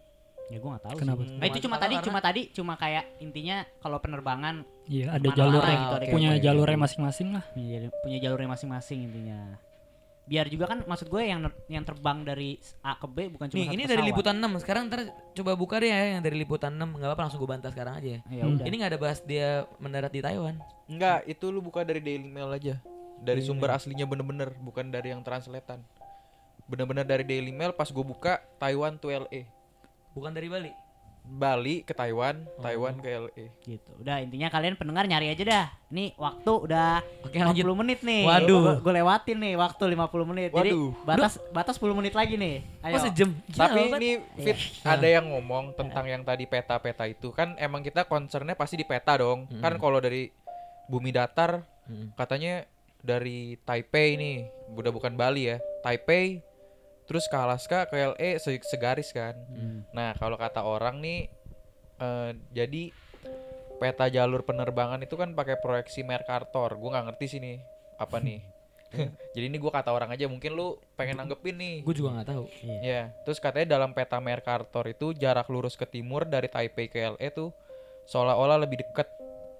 [0.47, 1.21] Ya gue nggak tahu Kenapa?
[1.21, 1.35] sih.
[1.35, 5.93] Nah, itu cuma tadi cuma tadi cuma kayak intinya kalau penerbangan Iya, ada jalurnya gitu,
[5.93, 6.39] ada punya oke.
[6.39, 7.43] jalurnya masing-masing lah.
[7.51, 9.39] punya, jalur- punya jalurnya masing-masing intinya.
[10.23, 13.65] Biar juga kan maksud gue yang yang terbang dari A ke B bukan cuma Nih,
[13.65, 14.59] satu ini dari liputan 6.
[14.59, 15.01] Sekarang ntar
[15.33, 16.95] coba buka deh ya yang dari liputan 6.
[16.95, 18.19] Enggak apa-apa langsung gue bantah sekarang aja.
[18.21, 18.59] Ya Hmm.
[18.59, 19.47] Ini nggak ada bahas dia
[19.79, 20.59] mendarat di Taiwan.
[20.85, 22.75] Enggak, itu lu buka dari Daily Mail aja.
[23.17, 25.79] Dari Daily sumber aslinya bener-bener, bukan dari yang translatean.
[26.65, 29.47] Bener-bener dari Daily Mail pas gue buka Taiwan to LA.
[30.17, 30.71] Bukan dari Bali.
[31.27, 33.51] Bali ke Taiwan, Taiwan ke LA.
[33.61, 33.91] gitu.
[33.99, 35.65] Udah intinya kalian pendengar nyari aja dah.
[35.89, 37.75] Nih waktu udah Oke, 50 lanjut.
[37.75, 38.23] menit nih.
[38.23, 38.79] Waduh.
[38.79, 40.49] Gue lewatin nih waktu 50 menit.
[40.49, 40.95] Jadi Waduh.
[41.03, 42.63] batas batas 10 menit lagi nih.
[42.79, 42.95] Ayo.
[42.95, 43.29] Oh, sejam.
[43.43, 43.97] Gila, Tapi Pak.
[43.99, 44.09] ini
[44.39, 48.87] fit ada yang ngomong tentang yang tadi peta-peta itu kan emang kita concernnya pasti di
[48.87, 49.51] peta dong.
[49.59, 49.81] Kan Mm.
[49.83, 50.31] kalau dari
[50.87, 52.15] bumi datar Mm.
[52.15, 52.63] katanya
[52.97, 54.37] dari Taipei nih,
[54.73, 55.59] udah bukan Bali ya.
[55.79, 56.39] Taipei
[57.07, 59.33] terus ke Alaska ke LA se- segaris kan.
[59.49, 59.87] Hmm.
[59.95, 61.31] Nah, kalau kata orang nih
[61.97, 62.91] eh, jadi
[63.77, 66.75] peta jalur penerbangan itu kan pakai proyeksi Mercator.
[66.75, 67.57] Gue nggak ngerti sih nih
[67.97, 68.41] apa nih.
[69.35, 71.75] jadi ini gue kata orang aja mungkin lu pengen nanggepin nih.
[71.83, 72.43] Gue juga nggak tahu.
[72.63, 72.79] Iya.
[72.83, 77.31] Ya, terus katanya dalam peta Mercator itu jarak lurus ke timur dari Taipei ke LA
[77.31, 77.51] tuh
[78.07, 79.11] seolah-olah lebih dekat,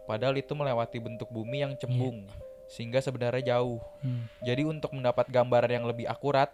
[0.07, 2.23] padahal itu melewati bentuk bumi yang cembung,
[2.71, 3.83] sehingga sebenarnya jauh.
[3.99, 4.23] Hmm.
[4.39, 6.47] Jadi untuk mendapat gambaran yang lebih akurat,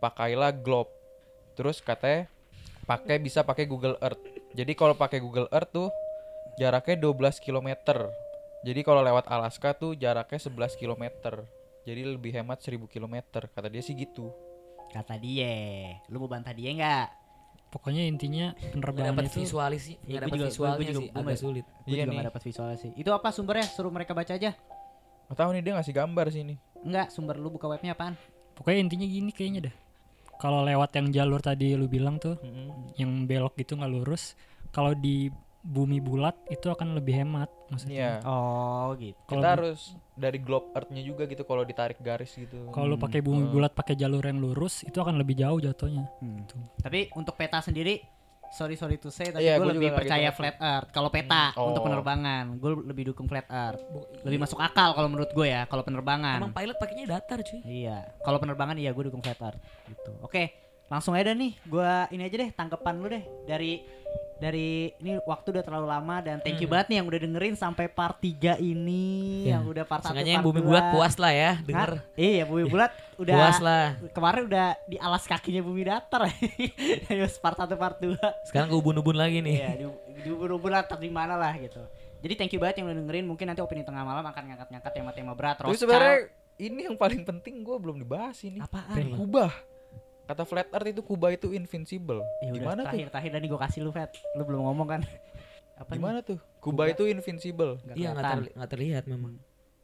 [0.00, 0.90] pakailah globe.
[1.54, 2.26] Terus katanya
[2.84, 4.20] pakai bisa pakai Google Earth.
[4.50, 5.88] Jadi kalau pakai Google Earth tuh
[6.56, 7.68] jaraknya 12 km.
[8.60, 11.04] Jadi kalau lewat Alaska tuh jaraknya 11 km.
[11.84, 13.16] Jadi lebih hemat 1000 km.
[13.46, 14.32] Kata dia sih gitu.
[14.90, 15.96] Kata dia.
[16.08, 17.06] Lu mau bantah dia nggak?
[17.70, 19.96] Pokoknya intinya penerbangan dapat itu visualis sih.
[20.02, 21.08] Iya, Nggak gua dapat visualnya gua juga- sih.
[21.14, 21.64] Agak sulit.
[21.64, 22.10] Gue Iya juga nih.
[22.10, 22.88] nggak dapat visualisasi.
[22.98, 23.66] Itu apa sumbernya?
[23.70, 24.50] Suruh mereka baca aja.
[25.30, 26.54] Gak tahu nih dia ngasih gambar sini.
[26.82, 28.18] Enggak, sumber lu buka webnya apaan?
[28.50, 29.74] pokoknya intinya gini kayaknya dah.
[30.40, 32.40] Kalau lewat yang jalur tadi lu bilang tuh
[32.96, 34.32] yang belok gitu nggak lurus,
[34.70, 35.28] kalau di
[35.60, 37.68] bumi bulat itu akan lebih hemat Iya.
[37.68, 38.10] maksudnya.
[38.24, 39.20] Oh gitu.
[39.26, 39.80] Kalau Kita bu- harus
[40.16, 42.56] dari globe earth-nya juga gitu kalau ditarik garis gitu.
[42.70, 43.04] kalau lu Hmm.
[43.04, 43.52] pakai bumi Hmm.
[43.52, 46.08] bulat pakai jalur yang lurus itu akan lebih jauh jatuhnya.
[46.16, 46.44] Hmm.
[46.46, 46.64] Tuh.
[46.78, 48.00] Tapi untuk peta sendiri
[48.50, 50.36] sorry sorry to say tapi Iya, gue gua lebih percaya gitu.
[50.36, 50.88] flat earth.
[50.90, 51.70] Kalau peta Hmm.
[51.70, 51.86] untuk Oh.
[51.86, 53.82] penerbangan, gue lebih dukung flat earth.
[54.22, 56.38] Lebih masuk akal kalau menurut gue ya kalau penerbangan.
[56.38, 57.60] Emang pilot pakainya datar cuy.
[57.62, 60.12] Iya, kalau penerbangan iya gue dukung flat earth gitu.
[60.20, 60.50] Oke,
[60.90, 61.52] langsung aja deh nih.
[61.64, 63.80] Gua ini aja deh tanggapan lu deh dari
[64.36, 66.72] dari ini waktu udah terlalu lama dan thank you Hmm.
[66.74, 69.60] banget nih yang udah dengerin sampai part 3 ini Ya.
[69.60, 71.90] yang udah part 1 Sengaja yang bumi bulat puas lah ya denger.
[72.16, 73.84] Iya, bumi bulat udah Puas lah.
[74.10, 76.24] kemarin udah di alas kakinya bumi datar.
[77.12, 78.16] Ayo part 1 part 2.
[78.48, 79.54] Sekarang ke ubun-ubun lagi nih.
[79.60, 79.84] Iya, di,
[80.24, 81.84] di ubun-ubun lah di mana lah gitu.
[82.20, 83.24] Jadi thank you banget yang udah dengerin.
[83.24, 85.60] Mungkin nanti opini tengah malam akan ngangkat-ngangkat tema-tema berat.
[85.60, 85.84] Rothschild.
[85.84, 86.16] sebenarnya
[86.56, 88.56] ini yang paling penting gue belum dibahas ini.
[88.58, 88.96] apaan?
[88.96, 89.16] Apa?
[89.16, 89.52] Kubah.
[90.30, 92.22] Kata flat earth itu kubah itu invincible.
[92.38, 92.86] Ya udah Gimana tuh?
[92.86, 94.14] terakhir-terakhir dan gue kasih lu Fat.
[94.32, 95.00] Lu belum ngomong kan?
[95.80, 95.98] Apa nih?
[95.98, 96.38] Gimana tuh?
[96.58, 97.82] Kubah itu invincible.
[97.82, 98.38] Nggak Iya nggak kelihatan.
[98.46, 99.32] terli- terlihat memang.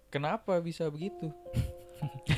[0.06, 1.34] Kenapa bisa begitu?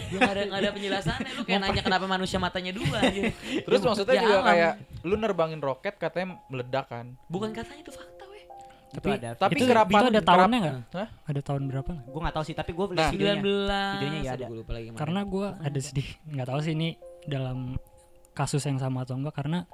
[0.09, 1.31] Nggak ada nggak ada penjelasannya.
[1.35, 3.29] Lu kayak nanya kenapa manusia matanya dua aja.
[3.61, 4.47] Terus maksudnya Ya juga alam.
[4.47, 7.13] kayak lu nerbangin roket katanya meledak kan.
[7.27, 8.47] Bukan katanya itu fakta weh.
[8.89, 9.31] Itu Tapi- ada.
[9.35, 10.77] Tapi itu, kerapat itu ada kerap- tahunnya nggak?
[10.95, 11.09] Hah?
[11.27, 12.07] Ada tahun berapa nggak?
[12.07, 13.35] Gue nggak tahu sih, tapi gue Nah, videonya.
[13.37, 14.47] 19 Videonya ya ada.
[14.47, 14.99] gua lupa lagi mana.
[14.99, 16.89] Karena gua ada sedih nggak tahu sih ini
[17.27, 17.59] dalam
[18.39, 19.67] kasus yang sama atau enggak karena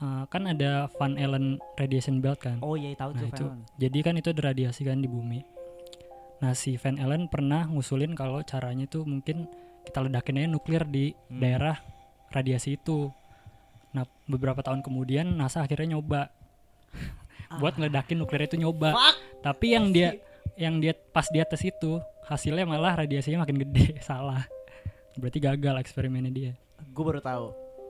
[0.00, 2.56] uh, kan ada Van Allen radiation belt kan.
[2.64, 3.60] Oh iya tahu Nah tuh itu, Venom.
[3.76, 5.44] jadi kan itu diradiasi kan di bumi.
[6.40, 9.44] Nah si Van Allen pernah ngusulin kalau caranya itu mungkin
[9.84, 11.38] kita ledakin aja nuklir di Hmm.
[11.38, 11.76] daerah
[12.28, 13.12] radiasi itu.
[13.92, 16.32] Nah beberapa tahun kemudian NASA akhirnya nyoba
[17.60, 18.96] buat ngeledakin nuklir itu nyoba.
[18.96, 19.16] Fuck.
[19.44, 20.16] Tapi yang dia
[20.56, 23.98] yang dia pas di atas itu hasilnya malah radiasinya makin gede.
[24.08, 24.48] Salah.
[25.18, 26.52] Berarti gagal eksperimennya dia.
[26.88, 27.46] Gue baru tahu.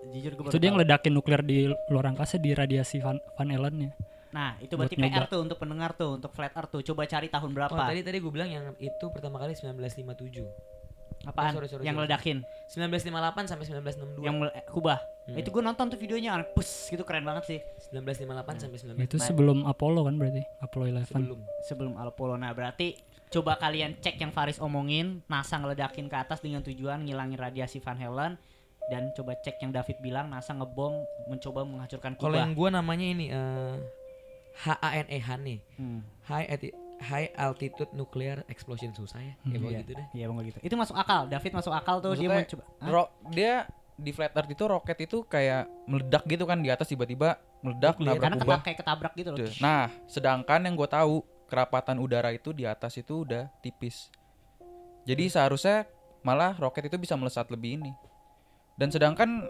[0.09, 3.93] Jujur gue Itu dia ngeledakin nuklir di luar angkasa di radiasi Van, Van Allen-nya.
[4.31, 5.27] Nah, itu buat berarti PR nyoba.
[5.27, 6.83] tuh untuk pendengar tuh, untuk flat earth tuh.
[6.87, 7.75] Coba cari tahun berapa.
[7.75, 10.47] Oh, tadi tadi gue bilang yang itu pertama kali 1957.
[11.21, 11.53] Apaan?
[11.53, 12.09] Oh, sorry, sorry, yang sorry.
[12.09, 12.37] ledakin,
[12.73, 14.25] 1958 sampai 1962.
[14.25, 14.37] yang
[14.73, 14.97] kubah.
[15.29, 15.37] Hmm.
[15.37, 17.59] Itu gue nonton tuh videonya, pus gitu keren banget sih.
[17.93, 19.27] 1958 sampai 19 Itu Nah.
[19.29, 21.13] sebelum Apollo kan berarti Apollo 11.
[21.13, 21.39] sebelum.
[21.69, 22.35] Sebelum Apollo.
[22.41, 22.97] Nah, berarti
[23.29, 28.01] coba kalian cek yang Faris omongin, NASA ngeledakin ke atas dengan tujuan ngilangin radiasi Van
[28.01, 28.41] Halen
[28.89, 32.41] dan coba cek yang David bilang NASA ngebom mencoba menghancurkan Kalau kubah.
[32.41, 33.77] yang gua namanya ini eh
[34.57, 35.57] HANE HANE.
[35.75, 36.01] Hmm.
[36.23, 39.33] High ati- High Altitude Nuclear Explosion susah ya.
[39.33, 39.81] Ya Hmm, pokoknya iya.
[39.81, 40.07] gitu deh.
[40.13, 40.59] Iya, mau gitu.
[40.61, 41.23] Itu masuk akal.
[41.27, 42.65] David masuk akal tuh dia mau Maksudnya, coba.
[42.77, 42.89] Hah?
[42.91, 43.53] Ro- dia
[43.95, 48.09] di flat earth itu roket itu kayak meledak gitu kan di atas tiba-tiba meledak Nuklir.
[48.11, 49.39] nabrak Karena ketak kayak ketabrak gitu loh.
[49.39, 49.53] Tuh.
[49.61, 51.15] Nah, sedangkan yang gue tahu
[51.47, 54.13] kerapatan udara itu di atas itu udah tipis.
[55.03, 55.89] Jadi seharusnya
[56.21, 57.93] malah roket itu bisa melesat lebih ini.
[58.81, 59.45] Dan sedangkan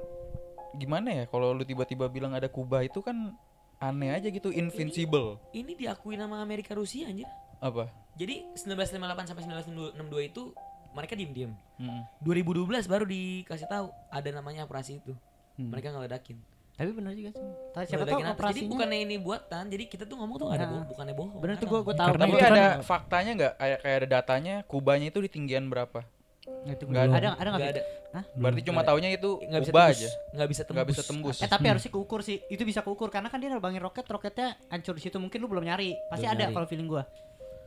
[0.74, 3.30] gimana ya kalau lu tiba-tiba bilang ada kubah itu kan
[3.78, 5.38] aneh aja gitu, invincible.
[5.54, 7.30] Ini diakui nama Amerika Rusia anjir.
[7.62, 7.86] Apa?
[8.18, 10.42] Jadi 1958 sampai 1962 itu
[10.90, 11.54] mereka diem-diem.
[11.78, 12.02] Mm.
[12.26, 15.14] 2012 baru dikasih tahu ada namanya operasi itu.
[15.54, 15.70] Hmm.
[15.70, 16.36] Mereka ngeledakin.
[16.80, 17.48] Tapi benar juga sih.
[17.76, 18.24] Tapi siapa tahu atas.
[18.24, 18.70] Jadi operasinya.
[18.72, 20.72] bukannya ini buatan, jadi kita tuh ngomong tuh nggak ada Nah.
[20.72, 21.40] bohong, bukannya bohong.
[21.44, 22.08] Bener tuh gua gua tahu.
[22.16, 23.52] Tapi kan- ada faktanya nggak?
[23.60, 26.00] Kayak kayak ada datanya, kubahnya itu di tinggian berapa?
[26.60, 27.10] Itu Nggak ada.
[27.10, 27.16] ada.
[27.16, 27.70] Ada ada nggak?
[27.72, 27.82] ada,
[28.34, 30.08] Berarti cuma taunya itu nggak bisa tembus, aja.
[30.34, 30.74] nggak bisa tembus.
[30.76, 31.36] Nggak bisa tembus.
[31.40, 32.36] Eh tapi harusnya keukur sih.
[32.46, 35.16] Itu bisa keukur karena kan dia nerbangin roket, roketnya hancur di situ.
[35.16, 35.94] Mungkin lu belum nyari.
[36.08, 36.54] Pasti Belum ada nyari.
[36.54, 37.02] kalau feeling gua.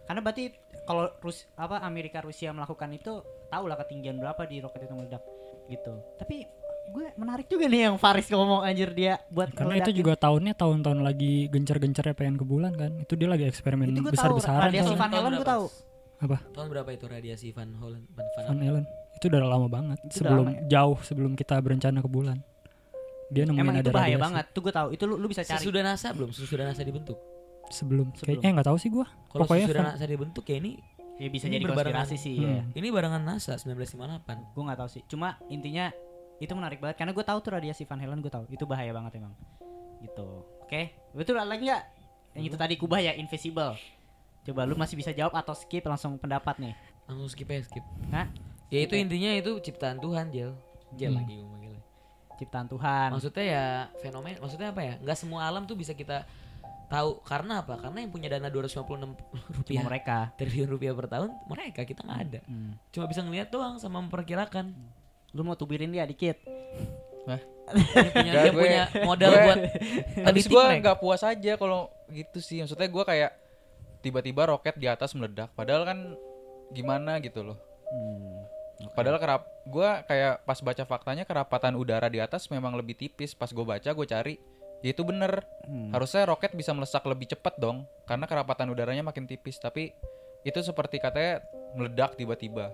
[0.03, 0.43] Karena berarti
[0.83, 5.23] kalau Rus apa Amerika Rusia melakukan itu tahu lah ketinggian berapa di roket itu meledak
[5.71, 5.93] gitu.
[6.19, 6.43] Tapi
[6.83, 10.99] gue menarik juga nih yang Faris ngomong anjir dia buat Karena itu juga tahunnya tahun-tahun
[10.99, 12.91] lagi gencar-gencarnya pengen ke bulan kan.
[12.99, 14.67] Itu dia lagi eksperimen itu gue tahu besar-besaran.
[14.67, 14.99] radiasi soalnya.
[14.99, 15.65] Van Halen gue tahu.
[16.23, 16.37] Apa?
[16.55, 18.07] Tahun berapa itu radiasi Van Hollen?
[18.15, 18.85] Van, Van, Van Allen.
[19.19, 19.99] Itu udah lama banget.
[20.07, 20.61] Itu sebelum lama ya?
[20.79, 22.39] jauh sebelum kita berencana ke bulan.
[23.33, 24.23] Dia nemuin Emang ada itu bahaya radiasi.
[24.23, 24.45] banget.
[24.55, 24.87] Tuh gue tahu.
[24.95, 25.59] Itu lu, lu bisa cari.
[25.59, 26.29] Sesudah NASA belum?
[26.31, 27.17] Sesudah NASA dibentuk.
[27.67, 28.07] Sebelum.
[28.15, 28.39] Sebelum.
[28.39, 29.05] Kayak, eh nggak tahu sih gua.
[29.27, 30.71] Kalau sesudah Van- NASA dibentuk ya ini
[31.21, 32.41] Ya bisa Ini jadi konspirasi sih.
[32.41, 32.49] Hmm.
[32.49, 32.63] ya.
[32.73, 34.57] ini barengan NASA 1958.
[34.57, 35.01] Gue nggak tahu sih.
[35.05, 35.93] Cuma intinya
[36.41, 38.49] itu menarik banget karena gue tahu tuh radiasi Van Halen gue tahu.
[38.49, 39.37] Itu bahaya banget emang.
[40.01, 40.27] Gitu.
[40.65, 40.97] Oke.
[41.13, 41.83] Betul ada lagi nggak?
[42.33, 43.77] Yang itu tadi kubah ya invisible.
[44.43, 46.73] Coba lu masih bisa jawab atau skip langsung pendapat nih.
[47.05, 47.83] Langsung skip ya skip.
[48.09, 48.27] Hah?
[48.67, 50.51] Ya itu intinya itu ciptaan Tuhan, Jel.
[50.93, 51.19] Jel Hmm.
[51.19, 51.83] lagi gue manggilnya.
[52.35, 53.09] Ciptaan Tuhan.
[53.11, 53.65] Maksudnya ya
[53.99, 54.93] fenomena, maksudnya apa ya?
[54.97, 56.25] Nggak semua alam tuh bisa kita
[56.85, 57.77] tahu karena apa?
[57.77, 59.15] Karena yang punya dana 256 Cuma
[59.53, 60.17] rupiah mereka.
[60.35, 62.39] triliun rupiah per tahun mereka kita nggak ada.
[62.43, 62.75] Hmm.
[62.89, 64.73] Cuma bisa ngeliat doang sama memperkirakan.
[65.31, 66.37] Lu mau tubirin dia dikit.
[67.23, 67.39] Dia
[68.11, 69.59] punya, dia gue- punya modal gue- buat
[70.25, 70.75] Habis mereka.
[70.83, 72.59] nggak puas aja kalau gitu sih.
[72.59, 73.31] Maksudnya gue kayak
[74.03, 75.55] tiba-tiba roket di atas meledak.
[75.55, 75.99] Padahal kan
[76.75, 77.57] gimana gitu loh.
[77.89, 78.43] Hmm.
[78.91, 83.31] Padahal kerap gue kayak pas baca faktanya kerapatan udara di atas memang lebih tipis.
[83.31, 84.35] Pas gue baca gue cari
[84.83, 85.47] Ya itu bener.
[85.63, 85.95] Hmm.
[85.95, 89.55] Harusnya roket bisa melesak lebih cepat dong, karena kerapatan udaranya makin tipis.
[89.55, 89.95] Tapi
[90.43, 91.39] itu seperti katanya
[91.79, 92.67] meledak tiba-tiba.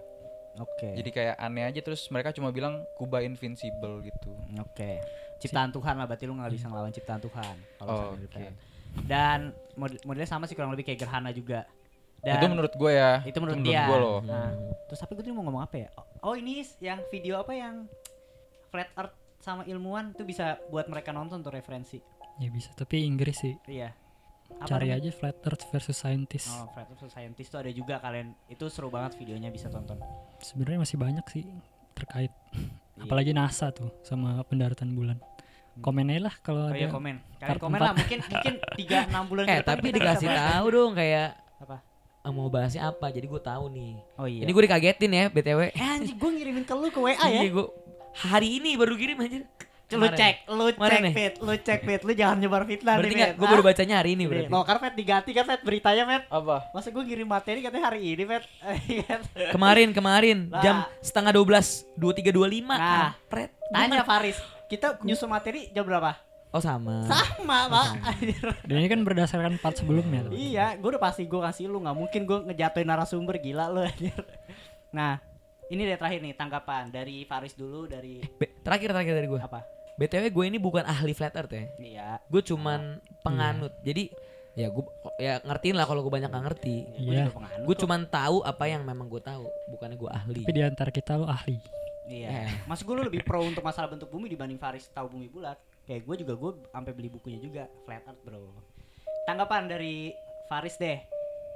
[0.57, 0.97] Oke.
[0.97, 4.33] Jadi kayak aneh aja terus mereka cuma bilang Kuba invincible gitu.
[4.57, 4.97] Oke.
[5.37, 8.27] Ciptaan Tuhan lah berarti lu nggak bisa ngelawan ciptaan Tuhan kalau Oh.
[8.33, 8.57] Fred.
[9.05, 11.65] Dan mod- modelnya sama sih kurang lebih kayak gerhana juga.
[12.19, 13.23] Dan itu menurut gue ya.
[13.23, 13.87] itu menurut dia.
[13.87, 14.19] gue loh.
[14.27, 14.51] Nah,
[14.91, 15.89] terus tapi gue tadi mau ngomong apa ya?
[15.95, 17.87] Oh, oh, ini yang video apa yang
[18.69, 22.03] flat earth sama ilmuwan tuh bisa buat mereka nonton tuh referensi.
[22.39, 23.55] Ya bisa, tapi Inggris sih.
[23.67, 23.95] Iya.
[24.59, 25.07] Apa Cari namanya?
[25.07, 26.49] aja Flat Earth versus Scientist.
[26.51, 28.35] Oh, Flat Earth Scientist tuh ada juga kalian.
[28.51, 30.01] Itu seru banget videonya bisa tonton.
[30.41, 31.43] Sebenarnya masih banyak sih
[31.95, 32.33] terkait.
[32.55, 33.07] Iya.
[33.07, 35.21] Apalagi NASA tuh sama pendaratan bulan.
[35.77, 36.75] Komen aja lah kalau Oh ada.
[36.75, 37.15] iya komen.
[37.37, 37.85] Kalian komen empat.
[37.85, 41.77] lah mungkin mungkin 3 6 bulan Eh tapi dikasih tahu dong kayak Apa?
[42.19, 43.07] eh, mau bahasnya apa.
[43.07, 43.91] Jadi gue tahu nih.
[44.15, 44.41] Oh iya.
[44.43, 45.59] Ini gue dikagetin ya btw.
[45.69, 47.27] eh anjing gue ngirimin ke lu ke WA ya.
[47.37, 47.65] Iya gue
[48.21, 49.39] hari ini baru kirim aja.
[49.89, 51.13] Lu cek, lu cek nih.
[51.17, 53.33] fit, lu cek fit, lu jangan nyebar fitnah Berarti nih fit.
[53.33, 54.45] Gue baru bacanya hari ini berarti.
[54.47, 56.23] Lo kan fit diganti kan fit beritanya fit.
[56.29, 56.69] Apa?
[56.69, 58.43] Masa gue ngirim materi katanya hari ini fit.
[59.55, 63.17] Kemarin kemarin jam setengah 12 23.25 Nah.
[63.17, 63.49] Kampret.
[63.69, 64.37] Tanya Faris,
[64.69, 66.13] kita nyusun materi jam berapa?
[66.49, 67.05] Oh sama.
[67.05, 67.87] Sama, Pak.
[68.09, 68.45] Anjir.
[68.65, 70.33] Dan ini kan berdasarkan part sebelumnya tuh.
[70.33, 74.17] iya, gue udah pasti gue kasih lu, nggak mungkin gue ngejatuhin narasumber gila lu anjir.
[74.89, 75.21] Nah,
[75.69, 79.37] ini deh terakhir nih tanggapan dari Faris dulu dari Be- terakhir terakhir dari gue.
[79.37, 79.61] apa?
[79.93, 81.65] BTW gue ini bukan ahli flat earth ya.
[81.77, 82.09] Iya.
[82.25, 83.75] Gue cuman penganut.
[83.85, 84.09] Jadi
[84.57, 84.81] ya gue
[85.21, 86.75] ya ngertiin lah kalau gue banyak nggak ngerti.
[86.97, 87.29] Iya.
[87.61, 87.85] Gue kok.
[87.85, 90.41] cuman tahu apa yang memang gue tahu, bukannya gue ahli.
[90.49, 91.61] Tapi di antara kita lo ahli.
[92.09, 92.49] Iya.
[92.65, 95.61] Mas gue lu lebih pro untuk masalah bentuk bumi dibanding Faris tahu bumi bulat.
[95.85, 98.49] Kayak gue juga gue sampai beli bukunya juga Flat Earth bro.
[99.29, 100.09] Tanggapan dari
[100.49, 100.97] Faris deh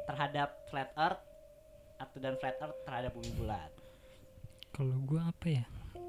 [0.06, 1.22] terhadap Flat Earth
[1.98, 3.72] atau dan Flat Earth terhadap bumi bulat.
[4.74, 5.66] Kalau gua apa ya?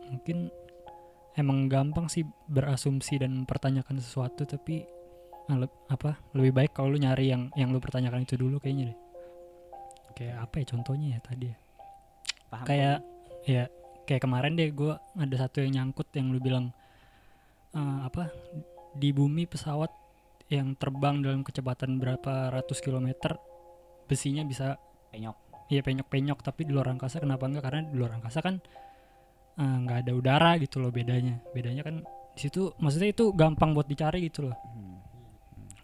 [0.09, 0.49] Mungkin
[1.36, 4.84] emang gampang sih berasumsi dan mempertanyakan sesuatu tapi
[5.53, 8.99] le- apa lebih baik kalau lu nyari yang yang lu pertanyakan itu dulu kayaknya deh.
[10.16, 11.57] Kayak apa ya contohnya ya tadi ya?
[12.49, 12.64] Paham?
[12.64, 12.99] Kayak
[13.45, 13.64] ya
[14.05, 16.70] kayak kemarin deh gua ada satu yang nyangkut yang lu bilang
[17.74, 18.30] eh, apa
[18.94, 19.90] di bumi pesawat
[20.52, 23.34] yang terbang dalam kecepatan berapa ratus kilometer
[24.05, 24.76] besinya bisa
[25.11, 25.36] penyok.
[25.72, 28.61] Iya penyok-penyok tapi di luar angkasa kenapa enggak karena di luar angkasa kan
[29.59, 33.86] eh, nggak ada udara gitu loh bedanya bedanya kan di situ maksudnya itu gampang buat
[33.86, 34.98] dicari gitu loh Hmm,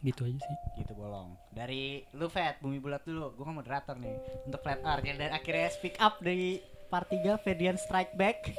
[0.02, 1.36] gitu aja sih gitu bolong.
[1.52, 3.36] Dari lu Fat, bumi bulat dulu.
[3.36, 4.16] Gue kan moderator nih
[4.48, 5.04] untuk Flat Earth.
[5.04, 6.58] Ya, dan akhirnya speak up dari
[6.90, 8.50] part 3 Fedian Strike Back.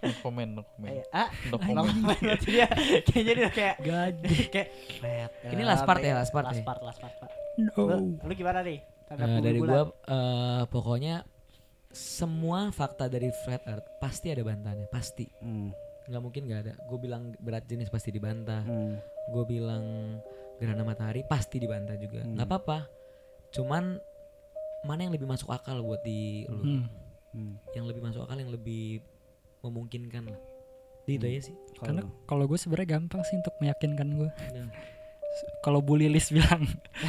[0.00, 0.90] No comment, no comment.
[0.90, 1.84] Eh, ah, No no comment.
[1.84, 2.66] comment berarti dia
[3.04, 6.64] kayaknya dia kayak gaji kayak Flat Ini last part ya, last part last ya?
[6.64, 7.30] part, last part, Pak.
[7.58, 8.80] no Lu, lu gimana nih?
[9.06, 11.20] Bumi dari gue eh, pokoknya
[11.90, 15.68] semua fakta dari flat earth pasti ada bantahannya pasti Hmm,
[16.08, 18.96] nggak mungkin nggak ada gue bilang berat jenis pasti dibantah hmm.
[19.28, 19.84] gue bilang
[20.56, 22.34] gerhana matahari pasti dibantah juga Hmm.
[22.34, 22.78] nggak apa-apa
[23.52, 24.00] cuman
[24.82, 26.84] mana yang lebih masuk akal buat di lu Hmm.
[27.32, 27.56] Hmm.
[27.72, 29.00] yang lebih masuk akal yang lebih
[29.60, 30.40] memungkinkan lah
[31.02, 31.32] Di itu Hmm.
[31.32, 34.68] aja sih karena Kalau- kalau gue sebenarnya gampang sih untuk meyakinkan gue Nah.
[35.64, 36.68] kalau Bu Lilis bilang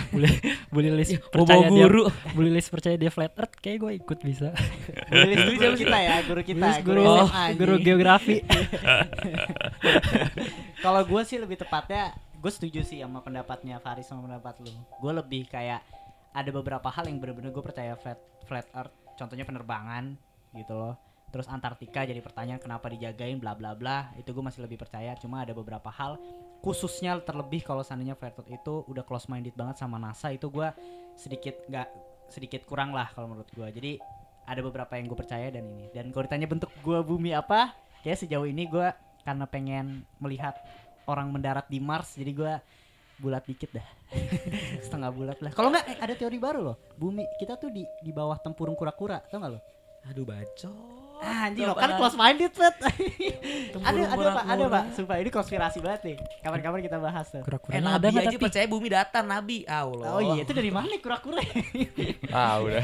[0.09, 0.39] Bu, Li-
[0.71, 4.19] Bu Lilis Bobo percaya dia guru Bu Lilis percaya dia flat earth kayak gue ikut
[4.21, 4.55] bisa
[5.11, 8.39] Guru guru guru kita ya, guru kita, guru SMA, oh, guru geografi
[10.79, 14.71] Kalau gue sih lebih tepatnya gue setuju sih sama pendapatnya Faris sama pendapat lu.
[14.99, 15.79] Gue lebih kayak
[16.29, 18.91] ada beberapa hal yang bener-bener gue percaya flat flat earth.
[19.15, 20.17] Contohnya penerbangan
[20.53, 20.95] gitu loh.
[21.33, 24.13] Terus Antartika jadi pertanyaan kenapa dijagain bla bla bla.
[24.17, 25.17] Itu gue masih lebih percaya.
[25.17, 26.17] Cuma ada beberapa hal
[26.63, 30.71] khususnya terlebih kalau seandainya flat earth itu udah close minded banget sama NASA itu gue
[31.19, 31.89] sedikit nggak
[32.31, 33.67] sedikit kurang lah kalau menurut gue.
[33.67, 33.91] Jadi
[34.43, 35.91] ada beberapa yang gue percaya dan ini.
[35.91, 37.73] Dan kalau ditanya bentuk gue bumi apa,
[38.05, 38.87] kayak sejauh ini gue
[39.23, 40.59] karena pengen melihat
[41.07, 42.53] orang mendarat di Mars jadi gua
[43.23, 43.87] bulat dikit dah.
[44.85, 45.55] Setengah bulat lah.
[45.55, 46.75] Kalau nggak eh, ada teori baru loh.
[46.99, 49.59] Bumi kita tuh di di bawah tempurung kura-kura tau nggak lo?
[50.11, 54.83] Aduh bacot ah anjing lo kan close minded Fred ada ada pak ada pak.
[54.95, 56.17] Sumpah ini konspirasi banget nih.
[56.43, 57.41] Kapan-kapan kita bahas tuh.
[57.41, 59.57] Kura-kura eh ada nabi nggak aja tapi percaya bumi datar nabi.
[59.65, 60.07] Allah.
[60.13, 61.41] Oh iya itu dari mana nih kura-kura?
[62.33, 62.81] Ah, udah.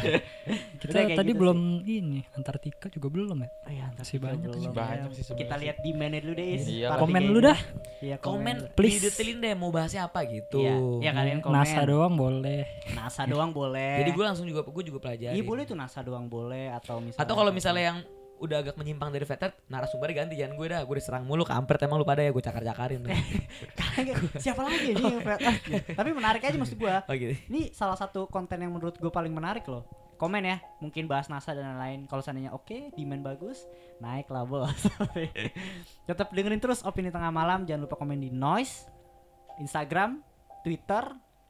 [0.78, 3.50] kita Udah kayak tadi gitu belum ini Antartika juga belum ya?
[3.50, 4.62] Oh iya Masih banyak belum.
[4.62, 4.70] sih.
[4.70, 6.66] Banyak sih kita lihat demandnya dulu deh Is.
[6.70, 7.60] Iya komen lu dah.
[7.98, 9.02] Iya komen Please.
[9.02, 10.62] detailin deh mau bahasnya apa gitu.
[10.62, 11.56] Iya iya kalian komen.
[11.58, 12.62] NASA doang boleh.
[12.94, 14.06] NASA doang boleh.
[14.06, 15.34] Jadi gue langsung juga gue juga pelajari.
[15.34, 18.00] Iya boleh tuh NASA doang boleh atau misalnya atau kalau misalnya yang
[18.40, 21.84] udah agak menyimpang dari flat earth narasumbernya ganti jangan gue dah gue diserang mulu kampret
[21.84, 23.04] emang lu pada ya gue cakar-cakarin
[23.80, 25.44] Kagak, siapa lagi nih earth?
[26.00, 27.04] Tapi menarik aja maksud gua.
[27.06, 29.86] oh gitu Ini salah satu konten yang menurut gue paling menarik loh.
[30.20, 32.04] Komen ya, mungkin bahas NASA dan lain-lain.
[32.12, 33.64] Kalau seandainya oke, demand bagus,
[34.04, 34.76] naik lah bos.
[36.12, 37.64] Tetap dengerin terus opini tengah malam.
[37.64, 38.84] Jangan lupa komen di noise
[39.64, 40.20] Instagram,
[40.64, 41.08] Twitter,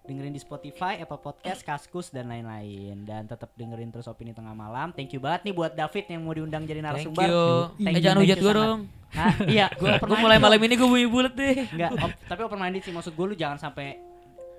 [0.09, 3.05] dengerin di Spotify, Apple Podcast, Kaskus dan lain-lain.
[3.05, 4.89] Dan tetap dengerin terus opini tengah malam.
[4.89, 7.23] Thank you banget nih buat David yang mau diundang jadi Thank narasumber.
[7.23, 7.45] you.
[7.77, 8.79] Thank Eh you, jangan thank hujat gue dong.
[9.09, 9.33] Hah?
[9.45, 11.65] iya, gue mulai malam ini gue bumi bulat deh.
[11.67, 14.01] Enggak, op- tapi open minded sih maksud gue lu jangan sampai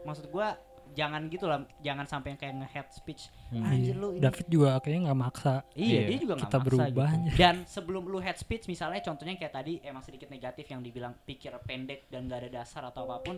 [0.00, 0.46] maksud gue
[0.92, 3.22] jangan gitu lah, jangan sampai yang kayak nge-head speech.
[3.50, 4.20] Anjir lu ini.
[4.20, 6.00] David juga kayaknya nggak maksa Iya, Iya.
[6.06, 7.00] dia juga nggak Kita maksa berubah gitu.
[7.20, 7.30] aja.
[7.36, 11.50] Dan sebelum lu head speech misalnya contohnya kayak tadi emang sedikit negatif yang dibilang pikir
[11.60, 13.36] pendek dan gak ada dasar atau apa pun.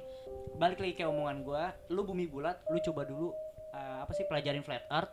[0.54, 3.32] Balik lagi ke omongan gua, lu bumi bulat, lu coba dulu
[3.70, 5.12] eh, apa sih pelajarin flat earth.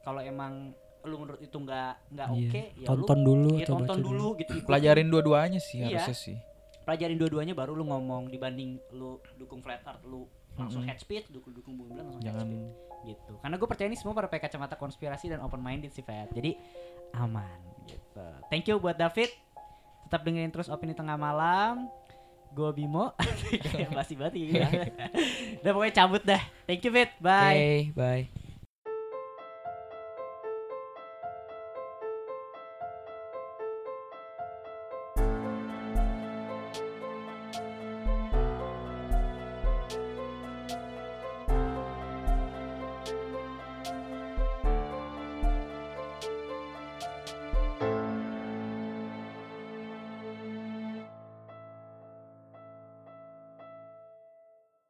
[0.00, 2.40] Kalau emang lu menurut itu nggak nggak Iya.
[2.42, 4.52] oke, ya tonton lu dulu ya tonton baca dulu gitu.
[4.52, 4.66] ikutin.
[4.68, 6.00] Pelajarin dua-duanya sih Iya.
[6.00, 6.36] harusnya sih.
[6.80, 10.24] pelajarin dua-duanya baru lu ngomong dibanding lu dukung flat earth lu
[10.58, 10.90] langsung Mm-mm.
[10.90, 13.34] head speech, dukung dukung bumi bulat langsung Jangan head speech gitu.
[13.38, 16.28] Karena gue percaya ini semua pakai kacamata konspirasi dan open minded sih Fat.
[16.34, 16.58] Jadi
[17.14, 18.26] aman gitu.
[18.50, 19.30] Thank you buat David.
[20.08, 21.86] Tetap dengerin terus opini tengah malam.
[22.52, 23.14] Gue Bimo.
[23.96, 24.68] Basi banget ya.
[25.62, 26.42] Udah pokoknya cabut dah.
[26.66, 27.12] Thank you Fit.
[27.20, 27.92] Bye.
[27.92, 28.47] Oke, bye.